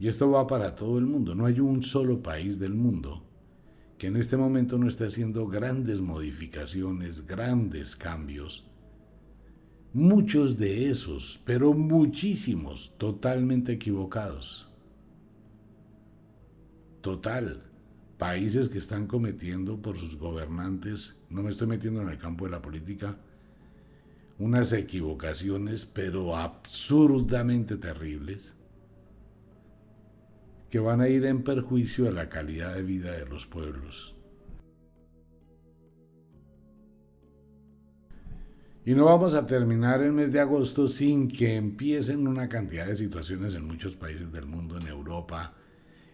Y 0.00 0.08
esto 0.08 0.30
va 0.30 0.46
para 0.46 0.74
todo 0.74 0.98
el 0.98 1.06
mundo. 1.06 1.34
No 1.34 1.46
hay 1.46 1.60
un 1.60 1.82
solo 1.84 2.20
país 2.20 2.58
del 2.58 2.74
mundo 2.74 3.22
que 4.02 4.08
en 4.08 4.16
este 4.16 4.36
momento 4.36 4.78
no 4.78 4.88
está 4.88 5.04
haciendo 5.04 5.46
grandes 5.46 6.00
modificaciones, 6.00 7.24
grandes 7.24 7.94
cambios. 7.94 8.66
Muchos 9.92 10.58
de 10.58 10.90
esos, 10.90 11.40
pero 11.44 11.72
muchísimos, 11.72 12.98
totalmente 12.98 13.70
equivocados. 13.70 14.68
Total. 17.00 17.62
Países 18.18 18.68
que 18.68 18.78
están 18.78 19.06
cometiendo 19.06 19.80
por 19.80 19.96
sus 19.96 20.16
gobernantes, 20.16 21.22
no 21.30 21.44
me 21.44 21.50
estoy 21.52 21.68
metiendo 21.68 22.02
en 22.02 22.08
el 22.08 22.18
campo 22.18 22.46
de 22.46 22.50
la 22.50 22.60
política, 22.60 23.18
unas 24.36 24.72
equivocaciones, 24.72 25.86
pero 25.86 26.36
absurdamente 26.36 27.76
terribles 27.76 28.52
que 30.72 30.78
van 30.78 31.02
a 31.02 31.08
ir 31.08 31.26
en 31.26 31.42
perjuicio 31.42 32.06
de 32.06 32.12
la 32.12 32.30
calidad 32.30 32.74
de 32.74 32.82
vida 32.82 33.12
de 33.12 33.26
los 33.26 33.44
pueblos. 33.44 34.14
Y 38.86 38.94
no 38.94 39.04
vamos 39.04 39.34
a 39.34 39.46
terminar 39.46 40.00
el 40.00 40.12
mes 40.12 40.32
de 40.32 40.40
agosto 40.40 40.88
sin 40.88 41.28
que 41.28 41.56
empiecen 41.56 42.26
una 42.26 42.48
cantidad 42.48 42.86
de 42.86 42.96
situaciones 42.96 43.52
en 43.52 43.66
muchos 43.66 43.96
países 43.96 44.32
del 44.32 44.46
mundo, 44.46 44.78
en 44.78 44.86
Europa, 44.86 45.52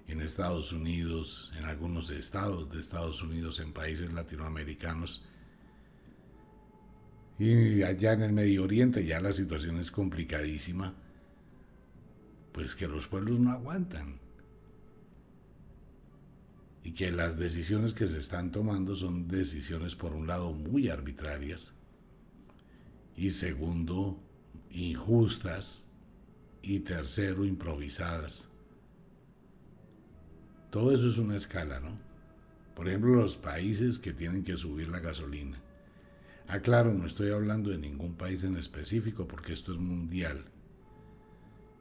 en 0.09 0.21
Estados 0.23 0.73
Unidos, 0.73 1.53
en 1.57 1.65
algunos 1.65 2.11
estados 2.11 2.69
de 2.69 2.81
Estados 2.81 3.23
Unidos, 3.23 3.61
en 3.61 3.73
países 3.73 4.13
latinoamericanos. 4.13 5.25
Y 7.39 7.85
allá 7.85 8.15
en 8.15 8.23
el 8.23 8.33
Medio 8.33 8.65
Oriente 8.65 9.05
ya 9.05 9.21
la 9.21 9.33
situación 9.33 9.79
es 9.79 9.93
complicadísima, 9.93 10.97
pues 12.51 12.75
que 12.75 12.89
los 12.89 13.07
pueblos 13.07 13.39
no 13.39 13.53
aguantan. 13.53 14.27
Y 16.89 16.93
que 16.93 17.13
las 17.13 17.39
decisiones 17.39 17.93
que 17.93 18.07
se 18.07 18.17
están 18.17 18.51
tomando 18.51 18.97
son 18.97 19.29
decisiones 19.29 19.95
por 19.95 20.15
un 20.15 20.27
lado 20.27 20.55
muy 20.55 20.89
arbitrarias 20.89 21.75
y 23.15 23.29
segundo, 23.29 24.19
injustas. 24.71 25.87
Y 26.63 26.81
tercero, 26.81 27.45
improvisadas. 27.45 28.49
Todo 30.71 30.95
eso 30.95 31.11
es 31.11 31.19
una 31.19 31.37
escala, 31.37 31.79
¿no? 31.79 31.99
Por 32.75 32.89
ejemplo, 32.89 33.15
los 33.17 33.37
países 33.37 33.99
que 33.99 34.15
tienen 34.15 34.43
que 34.43 34.57
subir 34.57 34.89
la 34.89 35.01
gasolina. 35.01 35.61
Ah, 36.47 36.61
claro, 36.61 36.95
no 36.95 37.05
estoy 37.05 37.33
hablando 37.33 37.69
de 37.69 37.77
ningún 37.77 38.15
país 38.15 38.45
en 38.45 38.57
específico 38.57 39.29
porque 39.29 39.53
esto 39.53 39.73
es 39.73 39.79
mundial. 39.79 40.43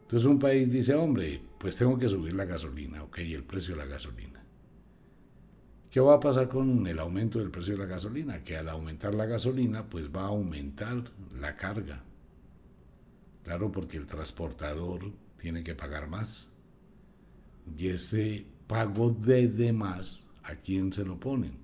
Entonces 0.02 0.28
un 0.28 0.40
país 0.40 0.70
dice, 0.70 0.96
hombre, 0.96 1.42
pues 1.60 1.78
tengo 1.78 1.98
que 1.98 2.10
subir 2.10 2.34
la 2.34 2.44
gasolina, 2.44 3.04
ok, 3.04 3.20
el 3.20 3.46
precio 3.46 3.74
de 3.74 3.86
la 3.86 3.88
gasolina. 3.88 4.44
¿Qué 5.98 6.02
va 6.02 6.14
a 6.14 6.20
pasar 6.20 6.48
con 6.48 6.86
el 6.86 7.00
aumento 7.00 7.40
del 7.40 7.50
precio 7.50 7.74
de 7.74 7.80
la 7.80 7.88
gasolina? 7.88 8.44
Que 8.44 8.56
al 8.56 8.70
aumentar 8.70 9.16
la 9.16 9.26
gasolina, 9.26 9.90
pues 9.90 10.16
va 10.16 10.26
a 10.26 10.28
aumentar 10.28 11.12
la 11.40 11.56
carga. 11.56 12.04
Claro, 13.44 13.72
porque 13.72 13.98
el 13.98 14.06
transportador 14.06 15.12
tiene 15.40 15.64
que 15.64 15.74
pagar 15.74 16.08
más. 16.08 16.50
Y 17.76 17.88
ese 17.88 18.46
pago 18.68 19.10
de 19.10 19.48
demás, 19.48 20.28
¿a 20.44 20.54
quién 20.54 20.94
se 20.94 21.04
lo 21.04 21.20
ponen? 21.20 21.58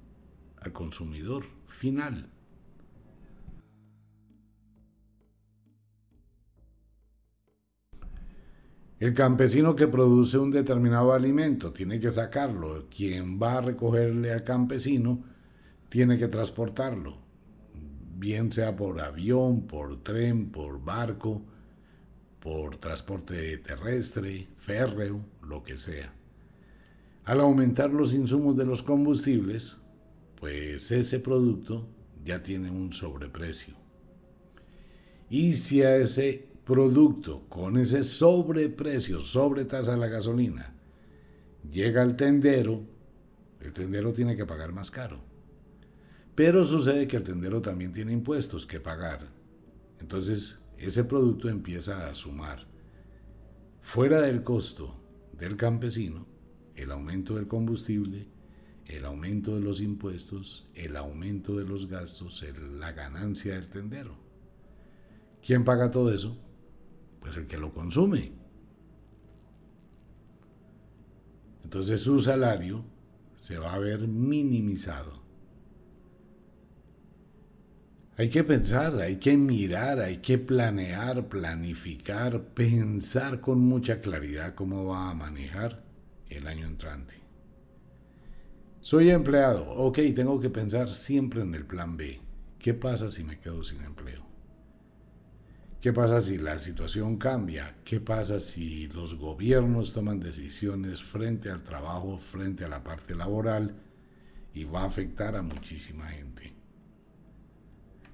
Al 0.61 0.71
consumidor 0.71 1.45
final. 1.67 2.32
El 9.03 9.13
campesino 9.13 9.75
que 9.75 9.89
produce 9.89 10.37
un 10.37 10.49
determinado 10.49 11.11
alimento 11.11 11.73
tiene 11.73 11.99
que 11.99 12.09
sacarlo. 12.09 12.87
Quien 12.87 13.37
va 13.37 13.57
a 13.57 13.61
recogerle 13.61 14.31
al 14.31 14.45
campesino 14.45 15.25
tiene 15.89 16.17
que 16.17 16.29
transportarlo. 16.29 17.17
Bien 18.15 18.49
sea 18.49 18.77
por 18.77 19.01
avión, 19.01 19.67
por 19.67 20.01
tren, 20.01 20.51
por 20.51 20.81
barco, 20.81 21.41
por 22.39 22.77
transporte 22.77 23.57
terrestre, 23.57 24.47
férreo, 24.55 25.19
lo 25.45 25.63
que 25.63 25.77
sea. 25.77 26.13
Al 27.25 27.41
aumentar 27.41 27.89
los 27.89 28.13
insumos 28.13 28.55
de 28.55 28.63
los 28.63 28.83
combustibles, 28.83 29.79
pues 30.39 30.91
ese 30.91 31.19
producto 31.19 31.89
ya 32.23 32.41
tiene 32.41 32.71
un 32.71 32.93
sobreprecio. 32.93 33.75
Y 35.29 35.55
si 35.55 35.83
a 35.83 35.97
ese 35.97 36.52
producto 36.65 37.45
con 37.49 37.77
ese 37.77 38.03
sobreprecio, 38.03 39.21
sobre 39.21 39.65
tasa 39.65 39.91
de 39.91 39.97
la 39.97 40.07
gasolina, 40.07 40.73
llega 41.69 42.01
al 42.01 42.15
tendero, 42.15 42.81
el 43.59 43.73
tendero 43.73 44.13
tiene 44.13 44.35
que 44.35 44.45
pagar 44.45 44.71
más 44.71 44.91
caro. 44.91 45.21
Pero 46.35 46.63
sucede 46.63 47.07
que 47.07 47.17
el 47.17 47.23
tendero 47.23 47.61
también 47.61 47.93
tiene 47.93 48.11
impuestos 48.11 48.65
que 48.65 48.79
pagar. 48.79 49.27
Entonces, 49.99 50.59
ese 50.77 51.03
producto 51.03 51.49
empieza 51.49 52.07
a 52.07 52.15
sumar 52.15 52.65
fuera 53.79 54.21
del 54.21 54.43
costo 54.43 54.99
del 55.37 55.57
campesino, 55.57 56.25
el 56.75 56.91
aumento 56.91 57.35
del 57.35 57.47
combustible, 57.47 58.27
el 58.85 59.05
aumento 59.05 59.55
de 59.55 59.61
los 59.61 59.81
impuestos, 59.81 60.67
el 60.73 60.95
aumento 60.95 61.55
de 61.55 61.65
los 61.65 61.87
gastos, 61.87 62.43
la 62.79 62.91
ganancia 62.91 63.55
del 63.55 63.69
tendero. 63.69 64.17
¿Quién 65.45 65.63
paga 65.63 65.91
todo 65.91 66.11
eso? 66.11 66.37
Pues 67.23 67.37
el 67.37 67.47
que 67.47 67.57
lo 67.57 67.73
consume. 67.73 68.33
Entonces 71.63 72.01
su 72.01 72.19
salario 72.19 72.83
se 73.37 73.57
va 73.57 73.73
a 73.73 73.79
ver 73.79 74.07
minimizado. 74.07 75.23
Hay 78.15 78.29
que 78.29 78.43
pensar, 78.43 78.99
hay 78.99 79.15
que 79.15 79.37
mirar, 79.37 79.99
hay 79.99 80.17
que 80.17 80.37
planear, 80.37 81.29
planificar, 81.29 82.43
pensar 82.49 83.41
con 83.41 83.59
mucha 83.59 84.01
claridad 84.01 84.53
cómo 84.53 84.85
va 84.85 85.09
a 85.09 85.15
manejar 85.15 85.83
el 86.29 86.45
año 86.45 86.67
entrante. 86.67 87.15
Soy 88.81 89.09
empleado, 89.09 89.71
ok, 89.71 89.97
tengo 90.13 90.39
que 90.39 90.49
pensar 90.49 90.89
siempre 90.89 91.41
en 91.41 91.55
el 91.55 91.65
plan 91.65 91.97
B. 91.97 92.19
¿Qué 92.59 92.73
pasa 92.73 93.09
si 93.09 93.23
me 93.23 93.39
quedo 93.39 93.63
sin 93.63 93.81
empleo? 93.81 94.32
¿Qué 95.83 95.91
pasa 95.91 96.21
si 96.21 96.37
la 96.37 96.57
situación 96.59 97.17
cambia? 97.17 97.75
¿Qué 97.83 97.99
pasa 97.99 98.39
si 98.39 98.87
los 98.87 99.15
gobiernos 99.15 99.91
toman 99.91 100.21
decisiones 100.21 101.03
frente 101.03 101.49
al 101.49 101.61
trabajo, 101.61 102.17
frente 102.17 102.63
a 102.63 102.69
la 102.69 102.81
parte 102.81 103.13
laboral 103.15 103.75
y 104.53 104.63
va 104.63 104.83
a 104.83 104.85
afectar 104.85 105.35
a 105.35 105.41
muchísima 105.41 106.05
gente? 106.05 106.53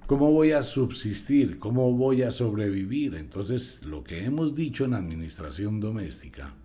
¿Cómo 0.08 0.32
voy 0.32 0.50
a 0.50 0.62
subsistir? 0.62 1.60
¿Cómo 1.60 1.92
voy 1.92 2.22
a 2.22 2.32
sobrevivir? 2.32 3.14
Entonces, 3.14 3.84
lo 3.84 4.02
que 4.02 4.24
hemos 4.24 4.56
dicho 4.56 4.84
en 4.84 4.94
administración 4.94 5.78
doméstica, 5.78 6.56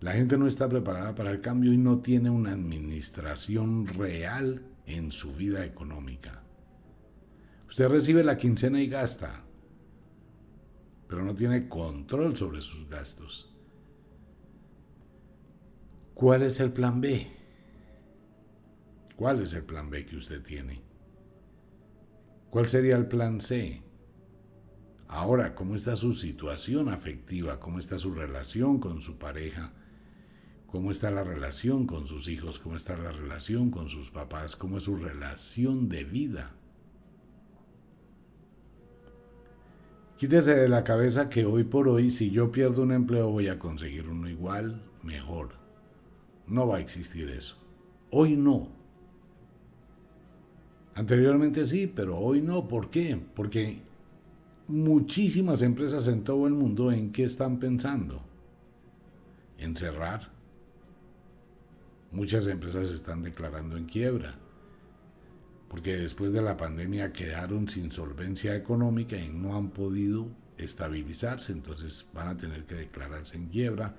la 0.00 0.12
gente 0.12 0.38
no 0.38 0.46
está 0.46 0.68
preparada 0.68 1.16
para 1.16 1.32
el 1.32 1.40
cambio 1.40 1.72
y 1.72 1.76
no 1.76 1.98
tiene 1.98 2.30
una 2.30 2.52
administración 2.52 3.84
real 3.88 4.62
en 4.86 5.10
su 5.10 5.34
vida 5.34 5.64
económica. 5.64 6.44
Usted 7.68 7.88
recibe 7.88 8.22
la 8.22 8.36
quincena 8.36 8.80
y 8.80 8.86
gasta 8.86 9.47
pero 11.08 11.24
no 11.24 11.34
tiene 11.34 11.68
control 11.68 12.36
sobre 12.36 12.60
sus 12.60 12.88
gastos. 12.88 13.52
¿Cuál 16.14 16.42
es 16.42 16.60
el 16.60 16.72
plan 16.72 17.00
B? 17.00 17.26
¿Cuál 19.16 19.42
es 19.42 19.54
el 19.54 19.64
plan 19.64 19.88
B 19.88 20.04
que 20.04 20.16
usted 20.16 20.42
tiene? 20.42 20.82
¿Cuál 22.50 22.68
sería 22.68 22.96
el 22.96 23.06
plan 23.06 23.40
C? 23.40 23.82
Ahora, 25.08 25.54
¿cómo 25.54 25.74
está 25.74 25.96
su 25.96 26.12
situación 26.12 26.88
afectiva? 26.88 27.58
¿Cómo 27.58 27.78
está 27.78 27.98
su 27.98 28.14
relación 28.14 28.78
con 28.78 29.00
su 29.00 29.18
pareja? 29.18 29.72
¿Cómo 30.66 30.90
está 30.90 31.10
la 31.10 31.24
relación 31.24 31.86
con 31.86 32.06
sus 32.06 32.28
hijos? 32.28 32.58
¿Cómo 32.58 32.76
está 32.76 32.96
la 32.96 33.10
relación 33.10 33.70
con 33.70 33.88
sus 33.88 34.10
papás? 34.10 34.54
¿Cómo 34.54 34.76
es 34.76 34.82
su 34.82 34.96
relación 34.96 35.88
de 35.88 36.04
vida? 36.04 36.57
Quítese 40.18 40.52
de 40.56 40.68
la 40.68 40.82
cabeza 40.82 41.28
que 41.28 41.44
hoy 41.44 41.62
por 41.62 41.88
hoy, 41.88 42.10
si 42.10 42.32
yo 42.32 42.50
pierdo 42.50 42.82
un 42.82 42.90
empleo, 42.90 43.30
voy 43.30 43.46
a 43.46 43.60
conseguir 43.60 44.08
uno 44.08 44.28
igual, 44.28 44.82
mejor. 45.04 45.50
No 46.48 46.66
va 46.66 46.78
a 46.78 46.80
existir 46.80 47.30
eso. 47.30 47.56
Hoy 48.10 48.34
no. 48.34 48.68
Anteriormente 50.96 51.64
sí, 51.64 51.86
pero 51.86 52.18
hoy 52.18 52.42
no. 52.42 52.66
¿Por 52.66 52.90
qué? 52.90 53.16
Porque 53.36 53.80
muchísimas 54.66 55.62
empresas 55.62 56.08
en 56.08 56.24
todo 56.24 56.48
el 56.48 56.52
mundo 56.52 56.90
en 56.90 57.12
qué 57.12 57.22
están 57.22 57.60
pensando. 57.60 58.20
En 59.56 59.76
cerrar. 59.76 60.32
Muchas 62.10 62.48
empresas 62.48 62.90
están 62.90 63.22
declarando 63.22 63.76
en 63.76 63.84
quiebra 63.84 64.34
porque 65.68 65.96
después 65.96 66.32
de 66.32 66.42
la 66.42 66.56
pandemia 66.56 67.12
quedaron 67.12 67.68
sin 67.68 67.90
solvencia 67.90 68.56
económica 68.56 69.16
y 69.16 69.28
no 69.28 69.56
han 69.56 69.70
podido 69.70 70.28
estabilizarse, 70.56 71.52
entonces 71.52 72.06
van 72.12 72.28
a 72.28 72.36
tener 72.36 72.64
que 72.64 72.74
declararse 72.74 73.36
en 73.36 73.48
quiebra, 73.48 73.94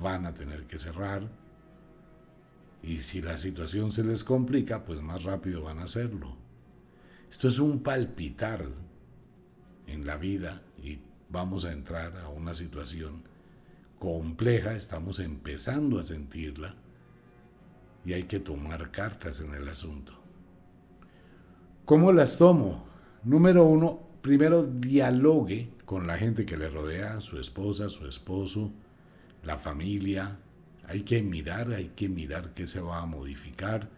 van 0.00 0.26
a 0.26 0.34
tener 0.34 0.66
que 0.66 0.78
cerrar, 0.78 1.28
y 2.82 2.98
si 2.98 3.20
la 3.20 3.36
situación 3.36 3.92
se 3.92 4.04
les 4.04 4.24
complica, 4.24 4.84
pues 4.84 5.00
más 5.02 5.22
rápido 5.24 5.62
van 5.62 5.80
a 5.80 5.84
hacerlo. 5.84 6.36
Esto 7.30 7.48
es 7.48 7.58
un 7.58 7.82
palpitar 7.82 8.66
en 9.86 10.06
la 10.06 10.16
vida 10.16 10.62
y 10.82 11.00
vamos 11.28 11.64
a 11.64 11.72
entrar 11.72 12.16
a 12.18 12.28
una 12.28 12.54
situación 12.54 13.24
compleja, 13.98 14.74
estamos 14.74 15.18
empezando 15.18 15.98
a 15.98 16.02
sentirla 16.02 16.74
y 18.04 18.14
hay 18.14 18.22
que 18.22 18.40
tomar 18.40 18.90
cartas 18.90 19.40
en 19.40 19.54
el 19.54 19.68
asunto. 19.68 20.19
¿Cómo 21.90 22.12
las 22.12 22.36
tomo? 22.36 22.84
Número 23.24 23.64
uno, 23.64 23.98
primero 24.22 24.62
dialogue 24.62 25.72
con 25.84 26.06
la 26.06 26.16
gente 26.16 26.46
que 26.46 26.56
le 26.56 26.70
rodea, 26.70 27.20
su 27.20 27.36
esposa, 27.36 27.90
su 27.90 28.06
esposo, 28.06 28.70
la 29.42 29.58
familia. 29.58 30.38
Hay 30.84 31.02
que 31.02 31.20
mirar, 31.20 31.72
hay 31.72 31.88
que 31.88 32.08
mirar 32.08 32.52
qué 32.52 32.68
se 32.68 32.80
va 32.80 33.00
a 33.00 33.06
modificar. 33.06 33.90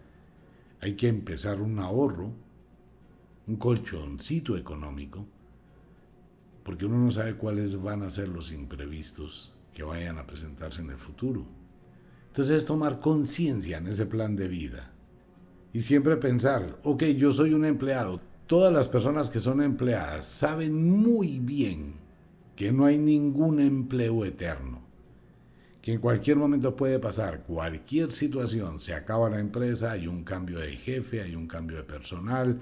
Hay 0.80 0.94
que 0.94 1.08
empezar 1.08 1.60
un 1.60 1.78
ahorro, 1.80 2.32
un 3.46 3.56
colchoncito 3.56 4.56
económico, 4.56 5.26
porque 6.64 6.86
uno 6.86 6.96
no 6.96 7.10
sabe 7.10 7.34
cuáles 7.34 7.76
van 7.76 8.04
a 8.04 8.08
ser 8.08 8.28
los 8.28 8.52
imprevistos 8.52 9.54
que 9.74 9.82
vayan 9.82 10.16
a 10.16 10.26
presentarse 10.26 10.80
en 10.80 10.88
el 10.88 10.98
futuro. 10.98 11.44
Entonces 12.28 12.56
es 12.56 12.64
tomar 12.64 13.00
conciencia 13.00 13.76
en 13.76 13.88
ese 13.88 14.06
plan 14.06 14.34
de 14.34 14.48
vida 14.48 14.91
y 15.72 15.80
siempre 15.80 16.16
pensar, 16.16 16.78
ok, 16.82 17.04
yo 17.16 17.32
soy 17.32 17.54
un 17.54 17.64
empleado, 17.64 18.20
todas 18.46 18.72
las 18.72 18.88
personas 18.88 19.30
que 19.30 19.40
son 19.40 19.62
empleadas 19.62 20.26
saben 20.26 20.90
muy 20.90 21.38
bien 21.38 21.94
que 22.56 22.72
no 22.72 22.84
hay 22.84 22.98
ningún 22.98 23.60
empleo 23.60 24.24
eterno, 24.24 24.82
que 25.80 25.92
en 25.92 26.00
cualquier 26.00 26.36
momento 26.36 26.76
puede 26.76 26.98
pasar 26.98 27.44
cualquier 27.44 28.12
situación, 28.12 28.78
se 28.78 28.94
acaba 28.94 29.30
la 29.30 29.40
empresa, 29.40 29.92
hay 29.92 30.06
un 30.06 30.22
cambio 30.22 30.58
de 30.58 30.72
jefe, 30.72 31.22
hay 31.22 31.34
un 31.34 31.46
cambio 31.46 31.78
de 31.78 31.84
personal, 31.84 32.60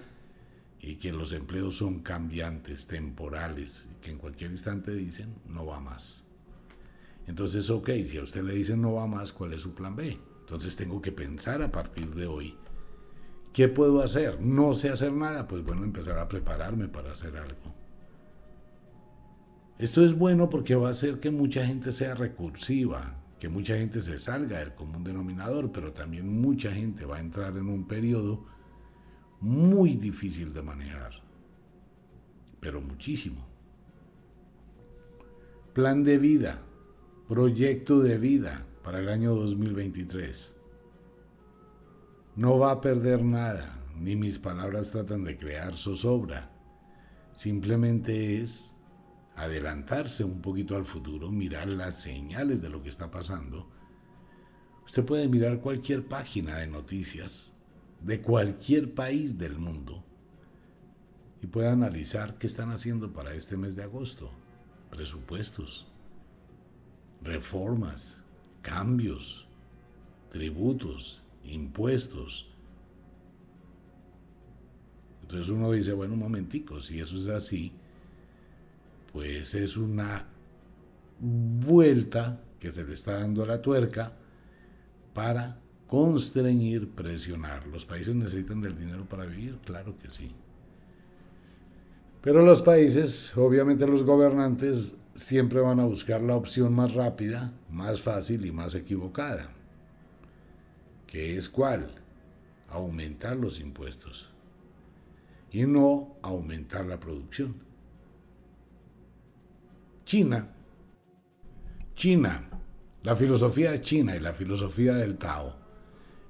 y 0.83 0.97
que 0.97 1.13
los 1.13 1.33
empleos 1.33 1.77
son 1.77 2.01
cambiantes, 2.01 2.87
temporales, 2.87 3.89
que 4.01 4.11
en 4.11 4.19
cualquier 4.19 4.51
instante 4.51 4.95
dicen 4.95 5.35
no 5.47 5.67
va 5.67 5.81
más. 5.81 6.25
Entonces, 7.27 7.69
ok, 7.69 7.91
si 8.05 8.17
a 8.17 8.23
usted 8.23 8.43
le 8.43 8.55
dicen 8.55 8.81
no 8.81 8.95
va 8.95 9.07
más, 9.07 9.33
¿cuál 9.33 9.53
es 9.53 9.61
su 9.61 9.75
plan 9.75 9.95
B? 9.95 10.19
Entonces 10.41 10.77
tengo 10.77 11.03
que 11.03 11.13
pensar 11.13 11.63
a 11.63 11.71
partir 11.71 12.15
de 12.15 12.27
hoy, 12.27 12.57
¿qué 13.53 13.69
puedo 13.69 14.03
hacer? 14.03 14.41
No 14.41 14.73
sé 14.73 14.91
hacer 14.91 15.13
nada, 15.13 15.47
pues 15.49 15.65
bueno, 15.65 15.85
empezar 15.85 16.19
a 16.19 16.29
prepararme 16.29 16.89
para 16.89 17.13
hacer 17.13 17.37
algo. 17.37 17.75
Esto 19.79 20.05
es 20.05 20.17
bueno 20.17 20.51
porque 20.51 20.75
va 20.75 20.89
a 20.89 20.91
hacer 20.91 21.21
que 21.21 21.31
mucha 21.31 21.67
gente 21.67 21.91
sea 21.91 22.15
recursiva, 22.15 23.17
que 23.39 23.49
mucha 23.49 23.77
gente 23.77 24.03
se 24.03 24.19
salga 24.19 24.59
del 24.59 24.75
común 24.75 25.03
denominador, 25.03 25.73
pero 25.73 25.93
también 25.93 26.41
mucha 26.41 26.71
gente 26.71 27.07
va 27.07 27.17
a 27.17 27.21
entrar 27.21 27.57
en 27.57 27.69
un 27.69 27.89
periodo 27.89 28.45
muy 29.41 29.97
difícil 29.97 30.53
de 30.53 30.61
manejar, 30.61 31.13
pero 32.61 32.83
muchísimo. 32.83 33.47
Plan 35.73 36.05
de 36.05 36.19
vida, 36.19 36.61
proyecto 37.27 38.01
de 38.01 38.19
vida 38.19 38.67
para 38.83 39.01
el 39.01 39.09
año 39.09 39.35
2023. 39.35 40.60
No 42.37 42.59
va 42.59 42.73
a 42.73 42.81
perder 42.81 43.23
nada, 43.23 43.79
ni 43.97 44.17
mis 44.17 44.39
palabras 44.39 44.91
tratan 44.91 45.25
de 45.25 45.37
crear 45.37 45.77
zozobra. 45.77 46.51
Simplemente 47.33 48.41
es 48.41 48.77
adelantarse 49.37 50.25
un 50.25 50.41
poquito 50.41 50.77
al 50.77 50.85
futuro, 50.85 51.31
mirar 51.31 51.69
las 51.69 52.01
señales 52.01 52.63
de 52.63 52.71
lo 52.71 52.83
que 52.83 52.89
está 52.89 53.11
pasando. 53.11 53.71
Usted 54.85 55.05
puede 55.05 55.29
mirar 55.29 55.61
cualquier 55.61 56.07
página 56.07 56.57
de 56.57 56.67
noticias 56.67 57.53
de 58.03 58.21
cualquier 58.21 58.95
país 58.95 59.39
del 59.39 59.59
mundo 59.59 60.05
y 61.43 61.47
puede 61.47 61.69
analizar 61.69 62.39
qué 62.39 62.47
están 62.47 62.71
haciendo 62.71 63.13
para 63.13 63.35
este 63.35 63.57
mes 63.57 63.77
de 63.77 63.83
agosto. 63.83 64.31
Presupuestos, 64.91 65.87
reformas, 67.23 68.23
cambios, 68.63 69.49
tributos, 70.31 71.23
impuestos. 71.51 72.51
Entonces 75.23 75.49
uno 75.51 75.71
dice, 75.71 75.93
bueno, 75.93 76.15
un 76.15 76.21
momentico, 76.21 76.81
si 76.81 77.01
eso 77.01 77.17
es 77.17 77.29
así, 77.29 77.73
pues 79.13 79.55
es 79.55 79.77
una 79.77 80.27
vuelta 81.21 82.41
que 82.59 82.73
se 82.73 82.85
le 82.85 82.95
está 82.95 83.19
dando 83.19 83.43
a 83.43 83.47
la 83.47 83.63
tuerca 83.63 84.13
para 85.15 85.61
constreñir, 85.87 86.91
presionar. 86.91 87.67
¿Los 87.67 87.85
países 87.85 88.15
necesitan 88.15 88.61
del 88.61 88.79
dinero 88.79 89.05
para 89.09 89.27
vivir? 89.27 89.59
Claro 89.65 89.97
que 89.99 90.11
sí. 90.11 90.33
Pero 92.23 92.45
los 92.45 92.63
países, 92.63 93.37
obviamente 93.37 93.87
los 93.87 94.05
gobernantes, 94.05 94.95
siempre 95.15 95.61
van 95.61 95.81
a 95.81 95.85
buscar 95.85 96.21
la 96.23 96.37
opción 96.37 96.73
más 96.73 96.95
rápida, 96.95 97.53
más 97.71 98.03
fácil 98.03 98.47
y 98.47 98.53
más 98.53 98.75
equivocada. 98.75 99.51
¿Qué 101.11 101.37
es 101.37 101.49
cuál? 101.49 101.91
Aumentar 102.69 103.37
los 103.37 103.59
impuestos. 103.59 104.31
Y 105.51 105.65
no 105.65 106.17
aumentar 106.23 106.87
la 106.87 107.01
producción. 107.01 107.57
China. 110.05 110.49
China. 111.97 112.49
La 113.03 113.17
filosofía 113.17 113.81
china 113.81 114.15
y 114.15 114.21
la 114.21 114.33
filosofía 114.33 114.95
del 114.95 115.19
Tao 115.19 115.57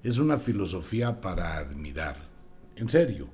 es 0.02 0.16
una 0.16 0.38
filosofía 0.38 1.20
para 1.20 1.58
admirar. 1.58 2.16
En 2.74 2.88
serio. 2.88 3.28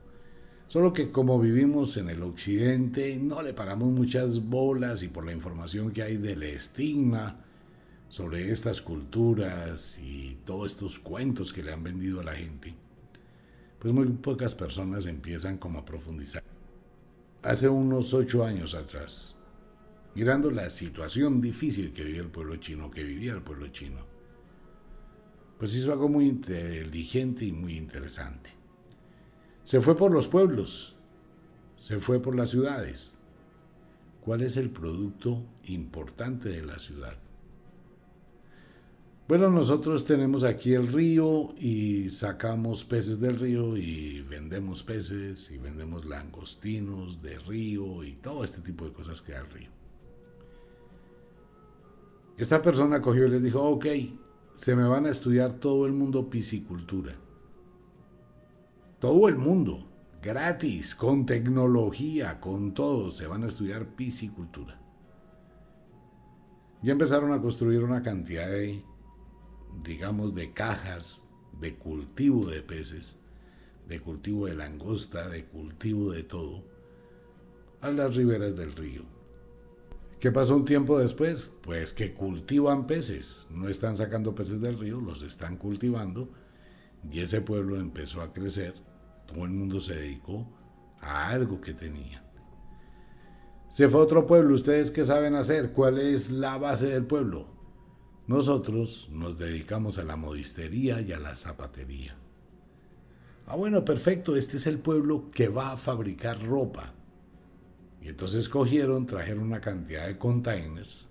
Solo 0.66 0.92
que 0.92 1.12
como 1.12 1.38
vivimos 1.38 1.96
en 1.96 2.08
el 2.08 2.24
occidente, 2.24 3.16
no 3.18 3.40
le 3.40 3.54
paramos 3.54 3.86
muchas 3.88 4.44
bolas 4.44 5.04
y 5.04 5.08
por 5.08 5.24
la 5.24 5.32
información 5.32 5.92
que 5.92 6.02
hay 6.02 6.16
del 6.16 6.42
estigma 6.42 7.45
sobre 8.08 8.50
estas 8.52 8.80
culturas 8.80 9.98
y 9.98 10.38
todos 10.44 10.72
estos 10.72 10.98
cuentos 10.98 11.52
que 11.52 11.62
le 11.62 11.72
han 11.72 11.82
vendido 11.82 12.20
a 12.20 12.24
la 12.24 12.34
gente, 12.34 12.74
pues 13.78 13.92
muy 13.92 14.06
pocas 14.06 14.54
personas 14.54 15.06
empiezan 15.06 15.58
como 15.58 15.80
a 15.80 15.84
profundizar. 15.84 16.42
Hace 17.42 17.68
unos 17.68 18.14
ocho 18.14 18.44
años 18.44 18.74
atrás, 18.74 19.36
mirando 20.14 20.50
la 20.50 20.70
situación 20.70 21.40
difícil 21.40 21.92
que 21.92 22.04
vivía 22.04 22.22
el 22.22 22.30
pueblo 22.30 22.56
chino, 22.56 22.90
que 22.90 23.04
vivía 23.04 23.32
el 23.32 23.42
pueblo 23.42 23.68
chino, 23.68 24.00
pues 25.58 25.74
hizo 25.74 25.92
algo 25.92 26.08
muy 26.08 26.26
inteligente 26.28 27.44
y 27.44 27.52
muy 27.52 27.76
interesante. 27.76 28.50
Se 29.62 29.80
fue 29.80 29.96
por 29.96 30.12
los 30.12 30.28
pueblos, 30.28 30.96
se 31.76 31.98
fue 31.98 32.20
por 32.20 32.34
las 32.34 32.50
ciudades. 32.50 33.14
¿Cuál 34.20 34.42
es 34.42 34.56
el 34.56 34.70
producto 34.70 35.44
importante 35.64 36.48
de 36.48 36.62
la 36.62 36.78
ciudad? 36.78 37.16
Bueno, 39.28 39.50
nosotros 39.50 40.04
tenemos 40.04 40.44
aquí 40.44 40.74
el 40.74 40.86
río 40.86 41.52
y 41.58 42.10
sacamos 42.10 42.84
peces 42.84 43.18
del 43.18 43.36
río 43.40 43.76
y 43.76 44.22
vendemos 44.22 44.84
peces 44.84 45.50
y 45.50 45.58
vendemos 45.58 46.04
langostinos 46.04 47.20
de 47.22 47.36
río 47.40 48.04
y 48.04 48.12
todo 48.12 48.44
este 48.44 48.60
tipo 48.60 48.84
de 48.84 48.92
cosas 48.92 49.20
que 49.20 49.32
da 49.32 49.40
el 49.40 49.50
río. 49.50 49.70
Esta 52.38 52.62
persona 52.62 53.02
cogió 53.02 53.26
y 53.26 53.30
les 53.30 53.42
dijo, 53.42 53.60
ok, 53.62 53.86
se 54.54 54.76
me 54.76 54.84
van 54.84 55.06
a 55.06 55.10
estudiar 55.10 55.54
todo 55.54 55.86
el 55.86 55.92
mundo 55.92 56.30
piscicultura. 56.30 57.16
Todo 59.00 59.26
el 59.26 59.36
mundo, 59.36 59.88
gratis, 60.22 60.94
con 60.94 61.26
tecnología, 61.26 62.38
con 62.38 62.74
todo, 62.74 63.10
se 63.10 63.26
van 63.26 63.42
a 63.42 63.48
estudiar 63.48 63.88
piscicultura. 63.96 64.80
Ya 66.80 66.92
empezaron 66.92 67.32
a 67.32 67.42
construir 67.42 67.82
una 67.82 68.02
cantidad 68.02 68.48
de, 68.48 68.84
digamos, 69.82 70.34
de 70.34 70.52
cajas 70.52 71.26
de 71.60 71.74
cultivo 71.74 72.46
de 72.46 72.62
peces, 72.62 73.16
de 73.88 74.00
cultivo 74.00 74.46
de 74.46 74.54
langosta, 74.54 75.28
de 75.28 75.44
cultivo 75.44 76.12
de 76.12 76.22
todo, 76.22 76.64
a 77.80 77.90
las 77.90 78.14
riberas 78.14 78.56
del 78.56 78.72
río. 78.72 79.02
¿Qué 80.20 80.32
pasó 80.32 80.56
un 80.56 80.64
tiempo 80.64 80.98
después? 80.98 81.50
Pues 81.62 81.92
que 81.92 82.14
cultivan 82.14 82.86
peces, 82.86 83.46
no 83.50 83.68
están 83.68 83.96
sacando 83.96 84.34
peces 84.34 84.60
del 84.60 84.78
río, 84.78 85.00
los 85.00 85.22
están 85.22 85.56
cultivando 85.56 86.30
y 87.10 87.20
ese 87.20 87.40
pueblo 87.42 87.76
empezó 87.76 88.22
a 88.22 88.32
crecer, 88.32 88.74
todo 89.26 89.44
el 89.44 89.50
mundo 89.50 89.80
se 89.80 89.94
dedicó 89.94 90.46
a 91.00 91.28
algo 91.28 91.60
que 91.60 91.74
tenía. 91.74 92.24
Se 93.68 93.88
fue 93.88 94.00
a 94.00 94.04
otro 94.04 94.26
pueblo, 94.26 94.54
¿ustedes 94.54 94.90
qué 94.90 95.04
saben 95.04 95.34
hacer? 95.34 95.72
¿Cuál 95.72 95.98
es 95.98 96.30
la 96.30 96.56
base 96.56 96.86
del 96.86 97.04
pueblo? 97.04 97.55
Nosotros 98.26 99.08
nos 99.12 99.38
dedicamos 99.38 99.98
a 99.98 100.04
la 100.04 100.16
modistería 100.16 101.00
y 101.00 101.12
a 101.12 101.18
la 101.20 101.36
zapatería. 101.36 102.16
Ah, 103.46 103.54
bueno, 103.54 103.84
perfecto, 103.84 104.34
este 104.34 104.56
es 104.56 104.66
el 104.66 104.80
pueblo 104.80 105.30
que 105.30 105.48
va 105.48 105.70
a 105.70 105.76
fabricar 105.76 106.42
ropa. 106.44 106.92
Y 108.02 108.08
entonces 108.08 108.48
cogieron, 108.48 109.06
trajeron 109.06 109.44
una 109.44 109.60
cantidad 109.60 110.08
de 110.08 110.18
containers, 110.18 111.08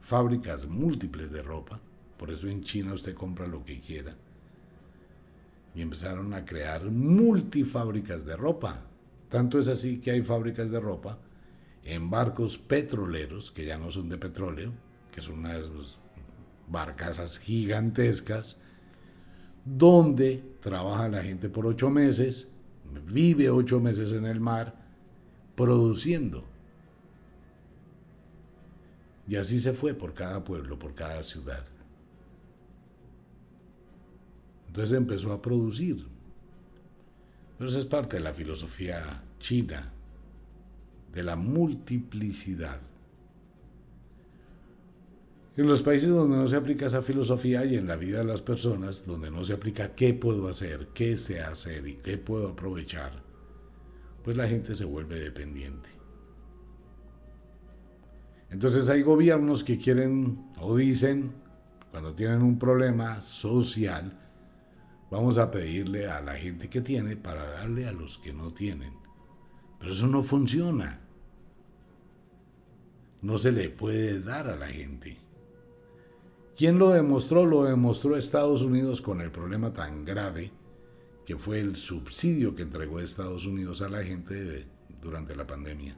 fábricas 0.00 0.66
múltiples 0.66 1.30
de 1.30 1.42
ropa, 1.42 1.80
por 2.16 2.30
eso 2.30 2.48
en 2.48 2.64
China 2.64 2.94
usted 2.94 3.14
compra 3.14 3.46
lo 3.46 3.64
que 3.64 3.80
quiera, 3.80 4.16
y 5.74 5.82
empezaron 5.82 6.34
a 6.34 6.44
crear 6.44 6.84
multifábricas 6.90 8.26
de 8.26 8.36
ropa. 8.36 8.82
Tanto 9.28 9.58
es 9.60 9.68
así 9.68 10.00
que 10.00 10.10
hay 10.10 10.22
fábricas 10.22 10.70
de 10.72 10.80
ropa 10.80 11.18
en 11.84 12.10
barcos 12.10 12.58
petroleros, 12.58 13.52
que 13.52 13.64
ya 13.64 13.78
no 13.78 13.90
son 13.90 14.08
de 14.08 14.18
petróleo, 14.18 14.72
que 15.12 15.20
son 15.20 15.38
unas 15.38 16.00
barcazas 16.66 17.38
gigantescas, 17.38 18.60
donde 19.64 20.42
trabaja 20.60 21.08
la 21.08 21.22
gente 21.22 21.48
por 21.48 21.66
ocho 21.66 21.90
meses, 21.90 22.50
vive 23.06 23.50
ocho 23.50 23.78
meses 23.78 24.10
en 24.10 24.26
el 24.26 24.40
mar, 24.40 24.74
produciendo. 25.54 26.44
Y 29.28 29.36
así 29.36 29.60
se 29.60 29.72
fue 29.72 29.94
por 29.94 30.14
cada 30.14 30.42
pueblo, 30.42 30.78
por 30.78 30.94
cada 30.94 31.22
ciudad. 31.22 31.64
Entonces 34.66 34.96
empezó 34.96 35.32
a 35.32 35.42
producir. 35.42 36.06
Pero 37.58 37.68
eso 37.68 37.78
es 37.78 37.84
parte 37.84 38.16
de 38.16 38.22
la 38.22 38.32
filosofía 38.32 39.22
china, 39.38 39.92
de 41.12 41.22
la 41.22 41.36
multiplicidad. 41.36 42.80
En 45.54 45.66
los 45.66 45.82
países 45.82 46.08
donde 46.08 46.38
no 46.38 46.46
se 46.46 46.56
aplica 46.56 46.86
esa 46.86 47.02
filosofía 47.02 47.64
y 47.66 47.76
en 47.76 47.86
la 47.86 47.96
vida 47.96 48.18
de 48.18 48.24
las 48.24 48.40
personas, 48.40 49.04
donde 49.04 49.30
no 49.30 49.44
se 49.44 49.52
aplica 49.52 49.94
qué 49.94 50.14
puedo 50.14 50.48
hacer, 50.48 50.88
qué 50.94 51.18
sé 51.18 51.42
hacer 51.42 51.86
y 51.86 51.96
qué 51.96 52.16
puedo 52.16 52.48
aprovechar, 52.48 53.22
pues 54.24 54.34
la 54.34 54.48
gente 54.48 54.74
se 54.74 54.86
vuelve 54.86 55.18
dependiente. 55.18 55.90
Entonces 58.50 58.88
hay 58.88 59.02
gobiernos 59.02 59.62
que 59.62 59.76
quieren 59.76 60.50
o 60.58 60.74
dicen, 60.74 61.32
cuando 61.90 62.14
tienen 62.14 62.42
un 62.42 62.58
problema 62.58 63.20
social, 63.20 64.18
vamos 65.10 65.36
a 65.36 65.50
pedirle 65.50 66.08
a 66.08 66.22
la 66.22 66.32
gente 66.32 66.70
que 66.70 66.80
tiene 66.80 67.16
para 67.16 67.44
darle 67.44 67.86
a 67.86 67.92
los 67.92 68.16
que 68.16 68.32
no 68.32 68.54
tienen. 68.54 68.94
Pero 69.78 69.92
eso 69.92 70.06
no 70.06 70.22
funciona. 70.22 71.00
No 73.20 73.36
se 73.36 73.52
le 73.52 73.68
puede 73.68 74.20
dar 74.20 74.48
a 74.48 74.56
la 74.56 74.68
gente. 74.68 75.18
¿Quién 76.56 76.78
lo 76.78 76.90
demostró? 76.90 77.46
Lo 77.46 77.64
demostró 77.64 78.16
Estados 78.16 78.62
Unidos 78.62 79.00
con 79.00 79.20
el 79.20 79.30
problema 79.30 79.72
tan 79.72 80.04
grave 80.04 80.52
que 81.24 81.36
fue 81.36 81.60
el 81.60 81.76
subsidio 81.76 82.54
que 82.54 82.62
entregó 82.62 83.00
Estados 83.00 83.46
Unidos 83.46 83.80
a 83.80 83.88
la 83.88 84.02
gente 84.02 84.66
durante 85.00 85.34
la 85.34 85.46
pandemia 85.46 85.96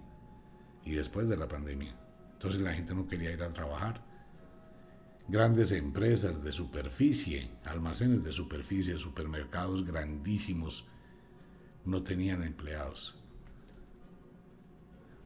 y 0.85 0.93
después 0.93 1.29
de 1.29 1.37
la 1.37 1.49
pandemia. 1.49 1.97
Entonces 2.35 2.61
la 2.61 2.73
gente 2.73 2.95
no 2.95 3.07
quería 3.07 3.33
ir 3.33 3.43
a 3.43 3.53
trabajar. 3.53 4.05
Grandes 5.27 5.73
empresas 5.73 6.45
de 6.45 6.53
superficie, 6.53 7.51
almacenes 7.65 8.23
de 8.23 8.33
superficie, 8.33 8.99
supermercados 8.99 9.85
grandísimos, 9.85 10.87
no 11.85 12.03
tenían 12.03 12.43
empleados. 12.43 13.17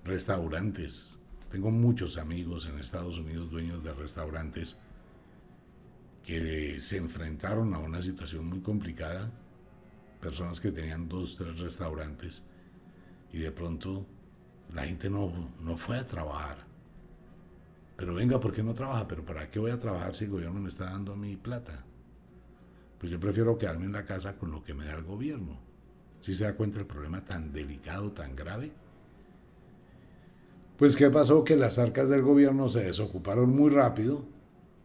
Restaurantes. 0.05 1.19
Tengo 1.51 1.71
muchos 1.71 2.19
amigos 2.19 2.67
en 2.67 2.79
Estados 2.79 3.19
Unidos 3.19 3.51
dueños 3.51 3.83
de 3.83 3.93
restaurantes 3.93 4.79
que 6.29 6.79
se 6.79 6.99
enfrentaron 6.99 7.73
a 7.73 7.79
una 7.79 8.03
situación 8.03 8.45
muy 8.45 8.61
complicada. 8.61 9.33
Personas 10.21 10.61
que 10.61 10.71
tenían 10.71 11.09
dos, 11.09 11.39
tres 11.39 11.59
restaurantes 11.59 12.43
y 13.33 13.39
de 13.39 13.51
pronto 13.51 14.05
la 14.75 14.85
gente 14.85 15.09
no, 15.09 15.33
no 15.59 15.79
fue 15.79 15.97
a 15.97 16.07
trabajar. 16.07 16.59
Pero 17.97 18.13
venga, 18.13 18.39
¿por 18.39 18.53
qué 18.53 18.63
no 18.63 18.75
trabaja? 18.75 19.09
¿Pero 19.09 19.25
para 19.25 19.49
qué 19.49 19.59
voy 19.59 19.71
a 19.71 19.81
trabajar 19.81 20.15
si 20.15 20.27
el 20.27 20.31
gobierno 20.33 20.61
me 20.61 20.69
está 20.69 20.85
dando 20.85 21.17
mi 21.17 21.35
plata? 21.39 21.87
Pues 22.99 23.11
yo 23.11 23.19
prefiero 23.19 23.57
quedarme 23.57 23.87
en 23.87 23.93
la 23.93 24.05
casa 24.05 24.37
con 24.37 24.51
lo 24.51 24.63
que 24.63 24.75
me 24.75 24.85
da 24.85 24.97
el 24.97 25.05
gobierno. 25.05 25.59
Si 26.21 26.35
se 26.35 26.45
da 26.45 26.57
cuenta 26.57 26.79
el 26.79 26.87
problema 26.87 27.25
tan 27.25 27.55
delicado, 27.55 28.13
tan 28.13 28.37
grave. 28.37 28.71
Pues 30.77 30.95
¿qué 30.95 31.09
pasó? 31.09 31.43
Que 31.43 31.57
las 31.57 31.79
arcas 31.79 32.11
del 32.11 32.21
gobierno 32.21 32.69
se 32.69 32.85
desocuparon 32.85 33.49
muy 33.49 33.71
rápido. 33.71 34.37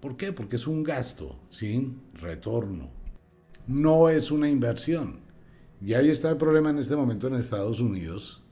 ¿Por 0.03 0.17
qué? 0.17 0.33
Porque 0.33 0.57
es 0.57 0.67
un 0.67 0.83
gasto 0.83 1.39
sin 1.47 2.01
retorno. 2.13 2.91
No 3.67 4.09
es 4.09 4.31
una 4.31 4.49
inversión. 4.49 5.21
Y 5.79 5.93
ahí 5.93 6.09
está 6.09 6.29
el 6.29 6.35
problema 6.35 6.71
en 6.71 6.79
este 6.79 6.97
momento 6.97 7.27
en 7.27 7.35
Estados 7.35 7.79
Unidos. 7.79 8.43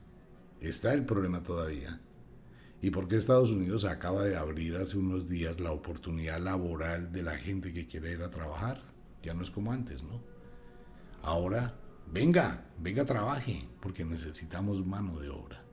Está 0.61 0.93
el 0.93 1.03
problema 1.03 1.43
todavía 1.43 1.99
y 2.81 2.89
por 2.89 3.07
qué 3.07 3.15
Estados 3.15 3.51
Unidos 3.51 3.85
acaba 3.85 4.23
de 4.23 4.35
abrir 4.35 4.77
hace 4.77 4.97
unos 4.97 5.27
días 5.27 5.59
la 5.59 5.71
oportunidad 5.71 6.39
laboral 6.39 7.11
de 7.11 7.21
la 7.21 7.37
gente 7.37 7.73
que 7.73 7.85
quiere 7.85 8.13
ir 8.13 8.23
a 8.23 8.31
trabajar. 8.31 8.81
Ya 9.21 9.33
no 9.35 9.43
es 9.43 9.51
como 9.51 9.73
antes, 9.73 10.01
¿no? 10.01 10.23
Ahora, 11.21 11.75
venga, 12.11 12.65
venga, 12.79 13.05
trabaje, 13.05 13.67
porque 13.81 14.03
necesitamos 14.03 14.85
mano 14.85 15.19
de 15.19 15.29
obra. 15.29 15.63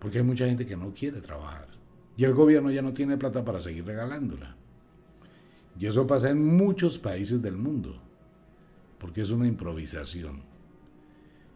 Porque 0.00 0.18
hay 0.18 0.24
mucha 0.24 0.46
gente 0.46 0.66
que 0.66 0.76
no 0.76 0.92
quiere 0.92 1.20
trabajar. 1.20 1.68
Y 2.16 2.24
el 2.24 2.34
gobierno 2.34 2.70
ya 2.72 2.82
no 2.82 2.94
tiene 2.94 3.16
plata 3.16 3.44
para 3.44 3.60
seguir 3.60 3.84
regalándola. 3.84 4.56
Y 5.80 5.86
eso 5.86 6.06
pasa 6.06 6.30
en 6.30 6.44
muchos 6.44 7.00
países 7.00 7.42
del 7.42 7.56
mundo, 7.56 8.00
porque 8.98 9.22
es 9.22 9.30
una 9.30 9.48
improvisación 9.48 10.48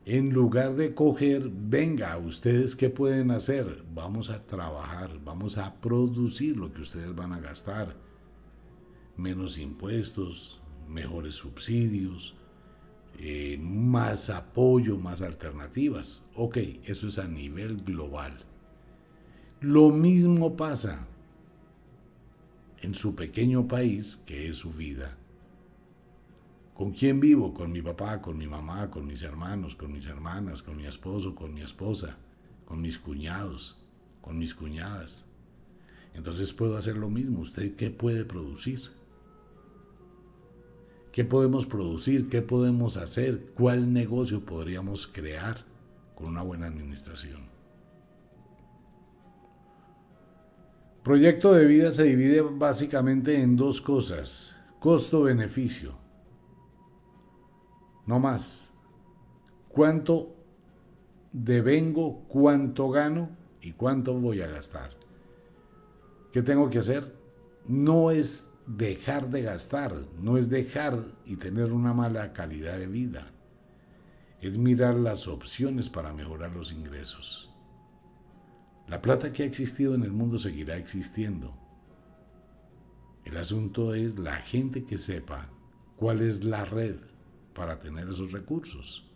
en 0.06 0.34
lugar 0.34 0.76
de 0.76 0.94
coger, 0.94 1.50
venga, 1.50 2.16
ustedes 2.18 2.76
qué 2.76 2.90
pueden 2.90 3.30
hacer, 3.30 3.84
vamos 3.94 4.28
a 4.28 4.44
trabajar, 4.44 5.18
vamos 5.24 5.56
a 5.56 5.80
producir 5.80 6.58
lo 6.58 6.72
que 6.72 6.82
ustedes 6.82 7.14
van 7.14 7.32
a 7.32 7.40
gastar, 7.40 7.96
menos 9.16 9.56
impuestos, 9.56 10.60
mejores 10.88 11.36
subsidios, 11.36 12.36
eh, 13.18 13.58
más 13.62 14.28
apoyo, 14.28 14.98
más 14.98 15.22
alternativas. 15.22 16.28
Ok, 16.34 16.58
eso 16.84 17.06
es 17.06 17.18
a 17.18 17.26
nivel 17.26 17.78
global. 17.82 18.44
Lo 19.60 19.88
mismo 19.88 20.54
pasa 20.56 21.06
en 22.84 22.94
su 22.94 23.14
pequeño 23.14 23.66
país, 23.66 24.16
que 24.26 24.48
es 24.48 24.58
su 24.58 24.72
vida 24.72 25.16
¿Con 26.74 26.90
quién 26.90 27.20
vivo? 27.20 27.54
Con 27.54 27.70
mi 27.70 27.80
papá, 27.80 28.20
con 28.20 28.36
mi 28.36 28.48
mamá, 28.48 28.90
con 28.90 29.06
mis 29.06 29.22
hermanos, 29.22 29.76
con 29.76 29.92
mis 29.92 30.06
hermanas, 30.06 30.60
con 30.60 30.76
mi 30.76 30.86
esposo, 30.86 31.36
con 31.36 31.54
mi 31.54 31.60
esposa, 31.60 32.18
con 32.64 32.80
mis 32.80 32.98
cuñados, 32.98 33.76
con 34.20 34.38
mis 34.38 34.54
cuñadas. 34.54 35.24
Entonces 36.14 36.52
puedo 36.52 36.76
hacer 36.76 36.96
lo 36.96 37.10
mismo. 37.10 37.40
¿Usted 37.40 37.76
qué 37.76 37.90
puede 37.90 38.24
producir? 38.24 38.90
¿Qué 41.12 41.24
podemos 41.24 41.64
producir? 41.66 42.26
¿Qué 42.26 42.42
podemos 42.42 42.96
hacer? 42.96 43.52
¿Cuál 43.54 43.92
negocio 43.92 44.44
podríamos 44.44 45.06
crear 45.06 45.64
con 46.16 46.26
una 46.26 46.42
buena 46.42 46.66
administración? 46.66 47.53
Proyecto 51.04 51.52
de 51.52 51.66
vida 51.66 51.92
se 51.92 52.02
divide 52.02 52.40
básicamente 52.40 53.40
en 53.40 53.56
dos 53.56 53.80
cosas. 53.80 54.56
Costo-beneficio 54.80 56.04
no 58.06 58.20
más. 58.20 58.72
¿Cuánto 59.68 60.36
devengo, 61.32 62.24
cuánto 62.28 62.90
gano 62.90 63.30
y 63.60 63.72
cuánto 63.72 64.14
voy 64.14 64.40
a 64.42 64.46
gastar? 64.46 64.90
¿Qué 66.32 66.42
tengo 66.42 66.68
que 66.70 66.78
hacer? 66.78 67.14
No 67.66 68.10
es 68.10 68.48
dejar 68.66 69.30
de 69.30 69.42
gastar, 69.42 69.94
no 70.20 70.36
es 70.36 70.48
dejar 70.48 71.04
y 71.24 71.36
tener 71.36 71.72
una 71.72 71.92
mala 71.94 72.32
calidad 72.32 72.78
de 72.78 72.86
vida. 72.86 73.32
Es 74.40 74.58
mirar 74.58 74.96
las 74.96 75.26
opciones 75.26 75.88
para 75.88 76.12
mejorar 76.12 76.52
los 76.52 76.72
ingresos. 76.72 77.53
La 78.88 79.00
plata 79.00 79.32
que 79.32 79.42
ha 79.42 79.46
existido 79.46 79.94
en 79.94 80.02
el 80.02 80.12
mundo 80.12 80.38
seguirá 80.38 80.76
existiendo. 80.76 81.56
El 83.24 83.36
asunto 83.38 83.94
es 83.94 84.18
la 84.18 84.36
gente 84.36 84.84
que 84.84 84.98
sepa 84.98 85.48
cuál 85.96 86.20
es 86.20 86.44
la 86.44 86.64
red 86.64 86.96
para 87.54 87.80
tener 87.80 88.08
esos 88.08 88.32
recursos. 88.32 89.08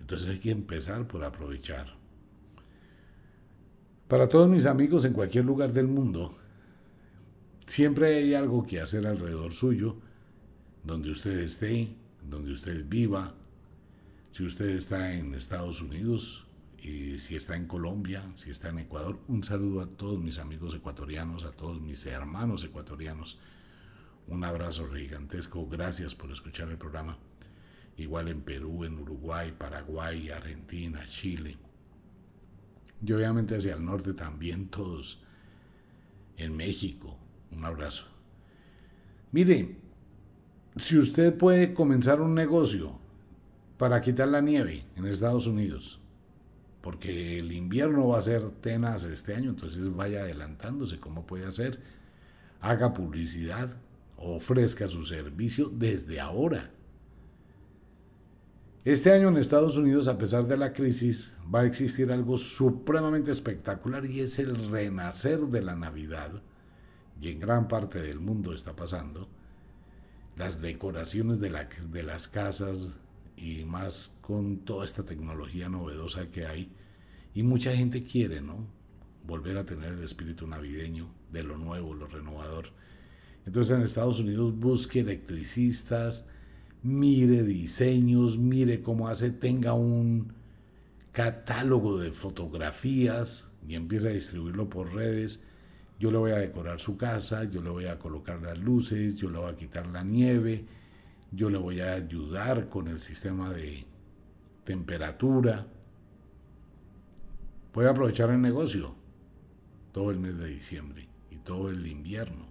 Entonces 0.00 0.28
hay 0.28 0.38
que 0.38 0.50
empezar 0.50 1.06
por 1.06 1.24
aprovechar. 1.24 1.96
Para 4.08 4.28
todos 4.28 4.48
mis 4.48 4.66
amigos 4.66 5.04
en 5.04 5.12
cualquier 5.12 5.44
lugar 5.44 5.72
del 5.72 5.88
mundo, 5.88 6.36
siempre 7.66 8.16
hay 8.16 8.34
algo 8.34 8.62
que 8.62 8.80
hacer 8.80 9.06
alrededor 9.06 9.52
suyo, 9.52 9.96
donde 10.82 11.10
usted 11.10 11.38
esté, 11.38 11.96
donde 12.22 12.52
usted 12.52 12.84
viva. 12.86 13.34
Si 14.30 14.44
usted 14.44 14.70
está 14.70 15.14
en 15.14 15.34
Estados 15.34 15.80
Unidos 15.82 16.43
y 16.84 17.18
si 17.18 17.34
está 17.34 17.56
en 17.56 17.66
Colombia, 17.66 18.30
si 18.34 18.50
está 18.50 18.68
en 18.68 18.78
Ecuador, 18.78 19.18
un 19.26 19.42
saludo 19.42 19.80
a 19.80 19.86
todos 19.86 20.20
mis 20.20 20.38
amigos 20.38 20.74
ecuatorianos, 20.74 21.42
a 21.42 21.50
todos 21.50 21.80
mis 21.80 22.06
hermanos 22.06 22.62
ecuatorianos 22.62 23.40
un 24.26 24.42
abrazo 24.44 24.88
gigantesco. 24.90 25.66
Gracias 25.68 26.14
por 26.14 26.30
escuchar 26.30 26.70
el 26.70 26.78
programa. 26.78 27.18
Igual 27.96 28.28
en 28.28 28.40
Perú, 28.40 28.84
en 28.84 28.98
Uruguay, 28.98 29.52
Paraguay, 29.56 30.30
Argentina, 30.30 31.04
Chile. 31.06 31.58
Y 33.04 33.12
obviamente 33.12 33.56
hacia 33.56 33.74
el 33.74 33.84
norte 33.84 34.14
también 34.14 34.68
todos. 34.68 35.22
En 36.36 36.56
México. 36.56 37.18
Un 37.50 37.64
abrazo. 37.64 38.06
Mire, 39.30 39.76
si 40.76 40.98
usted 40.98 41.36
puede 41.36 41.74
comenzar 41.74 42.20
un 42.20 42.34
negocio 42.34 42.98
para 43.76 44.00
quitar 44.00 44.28
la 44.28 44.40
nieve 44.40 44.86
en 44.96 45.06
Estados 45.06 45.46
Unidos, 45.46 46.00
porque 46.84 47.38
el 47.38 47.50
invierno 47.52 48.08
va 48.08 48.18
a 48.18 48.22
ser 48.22 48.50
tenaz 48.60 49.04
este 49.04 49.34
año, 49.34 49.48
entonces 49.48 49.96
vaya 49.96 50.20
adelantándose 50.20 51.00
cómo 51.00 51.26
puede 51.26 51.46
hacer, 51.46 51.80
haga 52.60 52.92
publicidad, 52.92 53.74
ofrezca 54.18 54.86
su 54.88 55.02
servicio 55.02 55.70
desde 55.70 56.20
ahora. 56.20 56.72
Este 58.84 59.12
año 59.12 59.28
en 59.28 59.38
Estados 59.38 59.78
Unidos, 59.78 60.08
a 60.08 60.18
pesar 60.18 60.46
de 60.46 60.58
la 60.58 60.74
crisis, 60.74 61.32
va 61.52 61.60
a 61.60 61.64
existir 61.64 62.12
algo 62.12 62.36
supremamente 62.36 63.30
espectacular 63.30 64.04
y 64.04 64.20
es 64.20 64.38
el 64.38 64.70
renacer 64.70 65.40
de 65.40 65.62
la 65.62 65.76
Navidad. 65.76 66.42
Y 67.18 67.30
en 67.30 67.40
gran 67.40 67.66
parte 67.66 68.02
del 68.02 68.20
mundo 68.20 68.52
está 68.52 68.76
pasando. 68.76 69.26
Las 70.36 70.60
decoraciones 70.60 71.40
de, 71.40 71.50
de 71.90 72.02
las 72.02 72.28
casas 72.28 72.90
y 73.36 73.64
más 73.64 74.16
con 74.20 74.58
toda 74.58 74.84
esta 74.84 75.04
tecnología 75.04 75.68
novedosa 75.68 76.28
que 76.30 76.46
hay. 76.46 76.72
Y 77.34 77.42
mucha 77.42 77.74
gente 77.76 78.02
quiere, 78.02 78.40
¿no? 78.40 78.66
Volver 79.26 79.58
a 79.58 79.64
tener 79.64 79.92
el 79.92 80.02
espíritu 80.02 80.46
navideño 80.46 81.08
de 81.32 81.42
lo 81.42 81.58
nuevo, 81.58 81.94
lo 81.94 82.06
renovador. 82.06 82.70
Entonces 83.46 83.76
en 83.76 83.82
Estados 83.82 84.20
Unidos 84.20 84.58
busque 84.58 85.00
electricistas, 85.00 86.30
mire 86.82 87.42
diseños, 87.42 88.38
mire 88.38 88.82
cómo 88.82 89.08
hace, 89.08 89.30
tenga 89.30 89.74
un 89.74 90.32
catálogo 91.12 91.98
de 91.98 92.12
fotografías 92.12 93.52
y 93.66 93.74
empieza 93.74 94.08
a 94.08 94.12
distribuirlo 94.12 94.68
por 94.68 94.92
redes. 94.94 95.44
Yo 95.98 96.10
le 96.10 96.18
voy 96.18 96.32
a 96.32 96.38
decorar 96.38 96.80
su 96.80 96.96
casa, 96.96 97.44
yo 97.44 97.62
le 97.62 97.70
voy 97.70 97.86
a 97.86 97.98
colocar 97.98 98.42
las 98.42 98.58
luces, 98.58 99.16
yo 99.16 99.30
le 99.30 99.38
voy 99.38 99.52
a 99.52 99.56
quitar 99.56 99.86
la 99.86 100.02
nieve, 100.02 100.64
yo 101.34 101.50
le 101.50 101.58
voy 101.58 101.80
a 101.80 101.92
ayudar 101.94 102.68
con 102.68 102.88
el 102.88 102.98
sistema 102.98 103.50
de 103.50 103.84
temperatura. 104.64 105.66
Puede 107.72 107.88
aprovechar 107.88 108.30
el 108.30 108.40
negocio 108.40 108.94
todo 109.92 110.10
el 110.10 110.18
mes 110.18 110.38
de 110.38 110.48
diciembre 110.48 111.08
y 111.30 111.36
todo 111.36 111.70
el 111.70 111.86
invierno. 111.86 112.46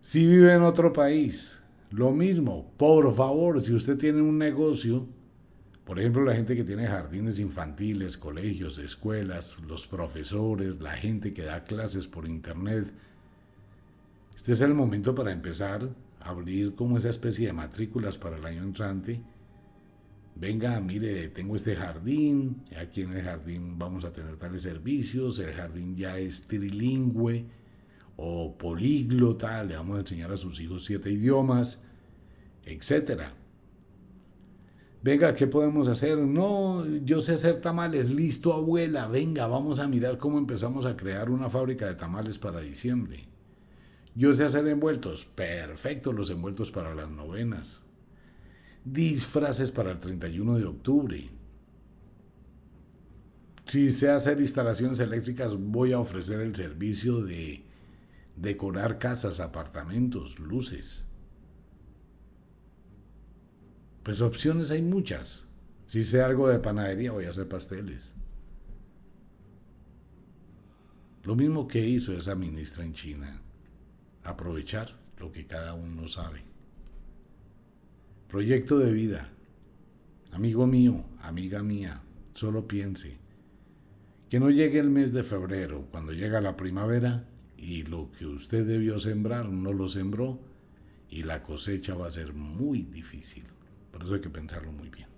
Si 0.00 0.26
vive 0.26 0.54
en 0.54 0.62
otro 0.62 0.92
país, 0.92 1.60
lo 1.90 2.10
mismo, 2.12 2.72
por 2.76 3.14
favor, 3.14 3.60
si 3.60 3.72
usted 3.74 3.98
tiene 3.98 4.22
un 4.22 4.38
negocio, 4.38 5.06
por 5.84 5.98
ejemplo, 5.98 6.24
la 6.24 6.34
gente 6.34 6.56
que 6.56 6.64
tiene 6.64 6.86
jardines 6.86 7.38
infantiles, 7.38 8.16
colegios, 8.16 8.78
escuelas, 8.78 9.56
los 9.66 9.86
profesores, 9.86 10.80
la 10.80 10.92
gente 10.92 11.32
que 11.32 11.42
da 11.42 11.64
clases 11.64 12.06
por 12.06 12.28
internet, 12.28 12.92
este 14.36 14.52
es 14.52 14.60
el 14.60 14.74
momento 14.74 15.14
para 15.14 15.32
empezar 15.32 15.88
abrir 16.20 16.74
como 16.74 16.96
esa 16.96 17.10
especie 17.10 17.46
de 17.48 17.52
matrículas 17.52 18.18
para 18.18 18.36
el 18.36 18.44
año 18.44 18.62
entrante. 18.62 19.22
Venga, 20.34 20.80
mire, 20.80 21.28
tengo 21.28 21.56
este 21.56 21.76
jardín, 21.76 22.64
aquí 22.80 23.02
en 23.02 23.12
el 23.12 23.22
jardín 23.22 23.78
vamos 23.78 24.04
a 24.04 24.12
tener 24.12 24.36
tales 24.36 24.62
servicios, 24.62 25.38
el 25.38 25.52
jardín 25.52 25.96
ya 25.96 26.18
es 26.18 26.46
trilingüe 26.46 27.46
o 28.16 28.56
políglota, 28.56 29.62
le 29.64 29.76
vamos 29.76 29.96
a 29.96 30.00
enseñar 30.00 30.32
a 30.32 30.36
sus 30.36 30.60
hijos 30.60 30.84
siete 30.84 31.10
idiomas, 31.10 31.84
etcétera. 32.64 33.34
Venga, 35.02 35.34
¿qué 35.34 35.46
podemos 35.46 35.88
hacer? 35.88 36.18
No, 36.18 36.86
yo 36.86 37.20
sé 37.20 37.32
hacer 37.32 37.60
tamales, 37.62 38.10
listo 38.10 38.52
abuela, 38.52 39.08
venga, 39.08 39.46
vamos 39.46 39.78
a 39.78 39.88
mirar 39.88 40.18
cómo 40.18 40.36
empezamos 40.38 40.84
a 40.84 40.96
crear 40.96 41.30
una 41.30 41.48
fábrica 41.48 41.86
de 41.86 41.94
tamales 41.94 42.38
para 42.38 42.60
diciembre. 42.60 43.26
Yo 44.14 44.32
sé 44.32 44.44
hacer 44.44 44.66
envueltos. 44.66 45.24
Perfecto, 45.24 46.12
los 46.12 46.30
envueltos 46.30 46.70
para 46.70 46.94
las 46.94 47.10
novenas. 47.10 47.82
Disfraces 48.84 49.70
para 49.70 49.92
el 49.92 50.00
31 50.00 50.58
de 50.58 50.64
octubre. 50.64 51.30
Si 53.66 53.90
sé 53.90 54.10
hacer 54.10 54.40
instalaciones 54.40 54.98
eléctricas, 54.98 55.54
voy 55.56 55.92
a 55.92 56.00
ofrecer 56.00 56.40
el 56.40 56.56
servicio 56.56 57.22
de 57.22 57.64
decorar 58.36 58.98
casas, 58.98 59.38
apartamentos, 59.38 60.40
luces. 60.40 61.06
Pues 64.02 64.22
opciones 64.22 64.70
hay 64.72 64.82
muchas. 64.82 65.44
Si 65.86 66.02
sé 66.02 66.22
algo 66.22 66.48
de 66.48 66.58
panadería, 66.58 67.12
voy 67.12 67.26
a 67.26 67.30
hacer 67.30 67.48
pasteles. 67.48 68.14
Lo 71.22 71.36
mismo 71.36 71.68
que 71.68 71.86
hizo 71.86 72.12
esa 72.14 72.34
ministra 72.34 72.84
en 72.84 72.94
China 72.94 73.42
aprovechar 74.30 74.98
lo 75.18 75.30
que 75.30 75.46
cada 75.46 75.74
uno 75.74 76.08
sabe. 76.08 76.42
Proyecto 78.28 78.78
de 78.78 78.92
vida. 78.92 79.30
Amigo 80.32 80.66
mío, 80.66 81.04
amiga 81.20 81.62
mía, 81.62 82.02
solo 82.34 82.66
piense 82.66 83.18
que 84.30 84.38
no 84.38 84.48
llegue 84.48 84.78
el 84.78 84.90
mes 84.90 85.12
de 85.12 85.24
febrero, 85.24 85.88
cuando 85.90 86.12
llega 86.12 86.40
la 86.40 86.56
primavera, 86.56 87.24
y 87.56 87.82
lo 87.82 88.12
que 88.12 88.26
usted 88.26 88.64
debió 88.64 89.00
sembrar 89.00 89.48
no 89.48 89.72
lo 89.72 89.88
sembró, 89.88 90.38
y 91.08 91.24
la 91.24 91.42
cosecha 91.42 91.96
va 91.96 92.06
a 92.06 92.12
ser 92.12 92.32
muy 92.32 92.82
difícil. 92.82 93.42
Por 93.90 94.04
eso 94.04 94.14
hay 94.14 94.20
que 94.20 94.30
pensarlo 94.30 94.70
muy 94.70 94.88
bien. 94.88 95.08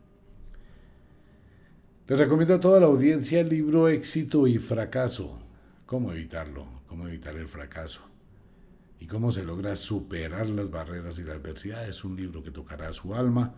Les 2.09 2.18
recomiendo 2.18 2.55
a 2.55 2.61
toda 2.61 2.81
la 2.81 2.87
audiencia 2.87 3.40
el 3.40 3.51
libro 3.51 3.87
Éxito 3.87 4.46
y 4.46 4.57
Fracaso. 4.59 5.42
¿Cómo 5.85 6.11
evitarlo? 6.11 6.66
¿Cómo 6.87 7.07
evitar 7.07 7.37
el 7.37 7.48
fracaso? 7.48 8.12
Y 9.02 9.06
cómo 9.06 9.32
se 9.32 9.42
logra 9.42 9.74
superar 9.74 10.48
las 10.48 10.70
barreras 10.70 11.18
y 11.18 11.24
la 11.24 11.32
adversidad. 11.32 11.88
Es 11.88 12.04
un 12.04 12.14
libro 12.14 12.40
que 12.40 12.52
tocará 12.52 12.92
su 12.92 13.16
alma. 13.16 13.52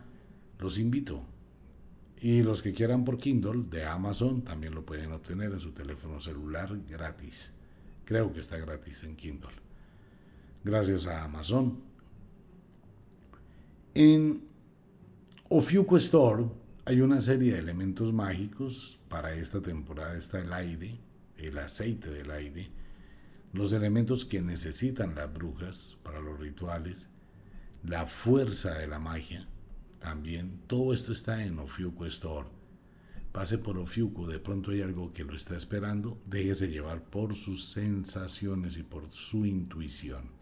Los 0.58 0.78
invito. 0.78 1.22
Y 2.18 2.42
los 2.42 2.62
que 2.62 2.72
quieran 2.72 3.04
por 3.04 3.18
Kindle 3.18 3.64
de 3.68 3.84
Amazon 3.84 4.42
también 4.42 4.74
lo 4.74 4.86
pueden 4.86 5.12
obtener 5.12 5.52
en 5.52 5.60
su 5.60 5.72
teléfono 5.72 6.18
celular 6.18 6.74
gratis. 6.88 7.52
Creo 8.06 8.32
que 8.32 8.40
está 8.40 8.56
gratis 8.56 9.02
en 9.02 9.16
Kindle. 9.16 9.50
Gracias 10.64 11.06
a 11.06 11.24
Amazon. 11.24 11.78
En 13.92 14.44
Ofiuco 15.50 15.98
Store 15.98 16.46
hay 16.86 17.02
una 17.02 17.20
serie 17.20 17.52
de 17.52 17.58
elementos 17.58 18.14
mágicos. 18.14 18.98
Para 19.10 19.34
esta 19.34 19.60
temporada 19.60 20.16
está 20.16 20.40
el 20.40 20.54
aire, 20.54 20.98
el 21.36 21.58
aceite 21.58 22.08
del 22.08 22.30
aire 22.30 22.83
los 23.54 23.72
elementos 23.72 24.24
que 24.24 24.42
necesitan 24.42 25.14
las 25.14 25.32
brujas 25.32 25.96
para 26.02 26.20
los 26.20 26.40
rituales, 26.40 27.08
la 27.84 28.04
fuerza 28.04 28.74
de 28.74 28.88
la 28.88 28.98
magia, 28.98 29.46
también 30.00 30.60
todo 30.66 30.92
esto 30.92 31.12
está 31.12 31.44
en 31.44 31.60
Ofiuco 31.60 32.04
Store. 32.06 32.48
Pase 33.30 33.58
por 33.58 33.78
Ofiuco, 33.78 34.26
de 34.26 34.40
pronto 34.40 34.72
hay 34.72 34.82
algo 34.82 35.12
que 35.12 35.22
lo 35.22 35.36
está 35.36 35.56
esperando, 35.56 36.20
déjese 36.26 36.68
llevar 36.68 37.04
por 37.04 37.34
sus 37.34 37.64
sensaciones 37.66 38.76
y 38.76 38.82
por 38.82 39.12
su 39.12 39.46
intuición. 39.46 40.32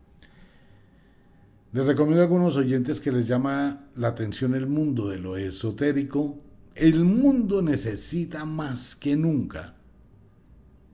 Les 1.73 1.87
recomiendo 1.87 2.23
a 2.23 2.25
algunos 2.25 2.57
oyentes 2.57 2.99
que 2.99 3.13
les 3.13 3.27
llama 3.27 3.91
la 3.95 4.09
atención 4.09 4.55
el 4.55 4.67
mundo 4.67 5.09
de 5.09 5.19
lo 5.19 5.37
esotérico. 5.37 6.39
El 6.75 7.05
mundo 7.05 7.61
necesita 7.61 8.47
más 8.47 8.97
que 8.97 9.17
nunca 9.17 9.77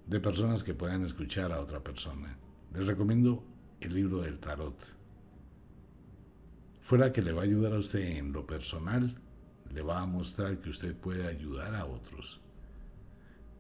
de 0.09 0.21
personas 0.21 0.65
que 0.65 0.75
puedan 0.75 1.05
escuchar 1.05 1.53
a 1.53 1.61
otra 1.61 1.85
persona. 1.85 2.39
Les 2.73 2.87
recomiendo 2.87 3.45
el 3.81 3.95
libro 3.95 4.21
del 4.23 4.39
tarot. 4.39 4.75
Fuera 6.81 7.13
que 7.13 7.21
le 7.21 7.33
va 7.33 7.43
a 7.43 7.45
ayudar 7.45 7.75
a 7.75 7.79
usted 7.79 8.17
en 8.17 8.33
lo 8.33 8.47
personal, 8.47 9.21
le 9.71 9.83
va 9.83 10.01
a 10.01 10.07
mostrar 10.07 10.59
que 10.59 10.71
usted 10.71 10.97
puede 10.97 11.27
ayudar 11.27 11.75
a 11.75 11.85
otros. 11.85 12.41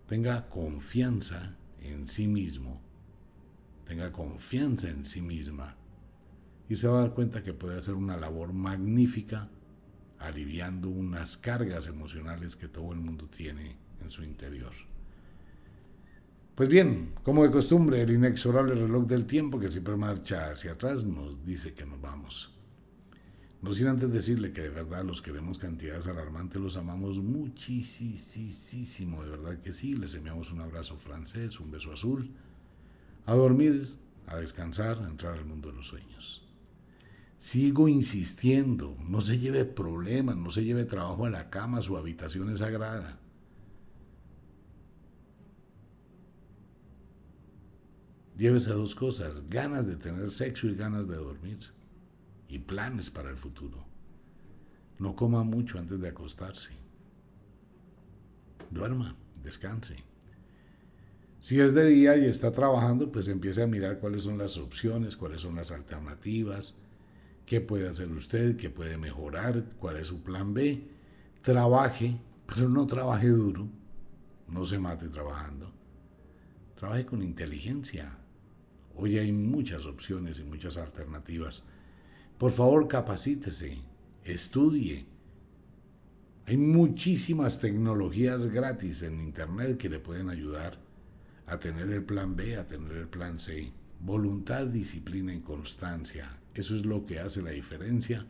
Tenga 0.06 0.48
confianza 0.48 1.54
en 1.82 2.08
sí 2.08 2.26
mismo, 2.26 2.80
tenga 3.86 4.10
confianza 4.10 4.88
en 4.88 5.04
sí 5.04 5.20
misma 5.20 5.76
y 6.66 6.76
se 6.76 6.88
va 6.88 6.98
a 6.98 7.02
dar 7.02 7.14
cuenta 7.14 7.42
que 7.42 7.52
puede 7.52 7.76
hacer 7.76 7.92
una 7.92 8.16
labor 8.16 8.54
magnífica 8.54 9.50
aliviando 10.18 10.88
unas 10.88 11.36
cargas 11.36 11.88
emocionales 11.88 12.56
que 12.56 12.68
todo 12.68 12.92
el 12.94 13.00
mundo 13.00 13.28
tiene 13.28 13.76
en 14.00 14.10
su 14.10 14.24
interior. 14.24 14.72
Pues 16.58 16.68
bien, 16.68 17.14
como 17.22 17.44
de 17.44 17.52
costumbre, 17.52 18.02
el 18.02 18.10
inexorable 18.10 18.74
reloj 18.74 19.06
del 19.06 19.26
tiempo 19.26 19.60
que 19.60 19.70
siempre 19.70 19.94
marcha 19.94 20.50
hacia 20.50 20.72
atrás 20.72 21.04
nos 21.04 21.44
dice 21.44 21.72
que 21.72 21.86
nos 21.86 22.00
vamos. 22.00 22.52
No 23.62 23.72
sin 23.72 23.86
antes 23.86 24.12
decirle 24.12 24.50
que 24.50 24.62
de 24.62 24.70
verdad 24.70 25.04
los 25.04 25.22
queremos 25.22 25.60
cantidades 25.60 26.08
alarmantes, 26.08 26.60
los 26.60 26.76
amamos 26.76 27.20
muchísimo, 27.20 29.22
de 29.22 29.30
verdad 29.30 29.60
que 29.60 29.72
sí. 29.72 29.92
Les 29.92 30.16
enviamos 30.16 30.50
un 30.50 30.60
abrazo 30.60 30.96
francés, 30.96 31.60
un 31.60 31.70
beso 31.70 31.92
azul. 31.92 32.28
A 33.26 33.36
dormir, 33.36 33.86
a 34.26 34.38
descansar, 34.38 34.98
a 34.98 35.06
entrar 35.06 35.34
al 35.34 35.44
mundo 35.44 35.68
de 35.68 35.76
los 35.76 35.86
sueños. 35.86 36.44
Sigo 37.36 37.86
insistiendo, 37.86 38.96
no 39.08 39.20
se 39.20 39.38
lleve 39.38 39.64
problemas, 39.64 40.36
no 40.36 40.50
se 40.50 40.64
lleve 40.64 40.86
trabajo 40.86 41.24
a 41.24 41.30
la 41.30 41.50
cama, 41.50 41.82
su 41.82 41.96
habitación 41.96 42.50
es 42.50 42.58
sagrada. 42.58 43.20
Llévese 48.38 48.70
dos 48.70 48.94
cosas, 48.94 49.50
ganas 49.50 49.84
de 49.88 49.96
tener 49.96 50.30
sexo 50.30 50.68
y 50.68 50.76
ganas 50.76 51.08
de 51.08 51.16
dormir. 51.16 51.58
Y 52.48 52.60
planes 52.60 53.10
para 53.10 53.30
el 53.30 53.36
futuro. 53.36 53.84
No 54.98 55.16
coma 55.16 55.42
mucho 55.42 55.78
antes 55.78 56.00
de 56.00 56.08
acostarse. 56.08 56.70
Duerma, 58.70 59.16
descanse. 59.42 59.96
Si 61.40 61.60
es 61.60 61.74
de 61.74 61.86
día 61.86 62.16
y 62.16 62.26
está 62.26 62.52
trabajando, 62.52 63.10
pues 63.10 63.26
empiece 63.26 63.62
a 63.62 63.66
mirar 63.66 63.98
cuáles 63.98 64.22
son 64.22 64.38
las 64.38 64.56
opciones, 64.56 65.16
cuáles 65.16 65.40
son 65.40 65.56
las 65.56 65.72
alternativas, 65.72 66.76
qué 67.44 67.60
puede 67.60 67.88
hacer 67.88 68.08
usted, 68.08 68.56
qué 68.56 68.70
puede 68.70 68.98
mejorar, 68.98 69.64
cuál 69.80 69.96
es 69.96 70.08
su 70.08 70.22
plan 70.22 70.54
B. 70.54 70.88
Trabaje, 71.42 72.20
pero 72.46 72.68
no 72.68 72.86
trabaje 72.86 73.28
duro, 73.28 73.68
no 74.48 74.64
se 74.64 74.78
mate 74.78 75.08
trabajando. 75.08 75.72
Trabaje 76.76 77.04
con 77.04 77.22
inteligencia, 77.22 78.18
Hoy 79.00 79.16
hay 79.16 79.30
muchas 79.30 79.86
opciones 79.86 80.40
y 80.40 80.44
muchas 80.44 80.76
alternativas. 80.76 81.68
Por 82.36 82.50
favor, 82.50 82.88
capacítese. 82.88 83.78
estudie. 84.24 85.06
Hay 86.46 86.56
muchísimas 86.56 87.60
tecnologías 87.60 88.46
gratis 88.46 89.02
en 89.02 89.20
Internet 89.20 89.76
que 89.76 89.88
le 89.88 90.00
pueden 90.00 90.28
ayudar 90.28 90.80
a 91.46 91.60
tener 91.60 91.88
el 91.90 92.02
plan 92.02 92.34
B, 92.34 92.56
a 92.56 92.66
tener 92.66 92.90
el 92.90 93.06
plan 93.06 93.38
C. 93.38 93.72
Voluntad, 94.00 94.66
disciplina 94.66 95.32
y 95.32 95.40
constancia. 95.40 96.40
Eso 96.52 96.74
es 96.74 96.84
lo 96.84 97.06
que 97.06 97.20
hace 97.20 97.40
la 97.40 97.50
diferencia 97.50 98.26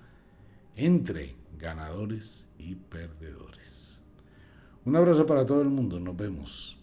entre 0.77 1.35
ganadores 1.59 2.47
y 2.59 2.75
perdedores. 2.75 4.01
Un 4.85 4.97
abrazo 4.97 5.25
para 5.25 5.47
todo 5.47 5.63
el 5.63 5.71
mundo. 5.71 5.99
Nos 5.99 6.17
vemos. 6.17 6.78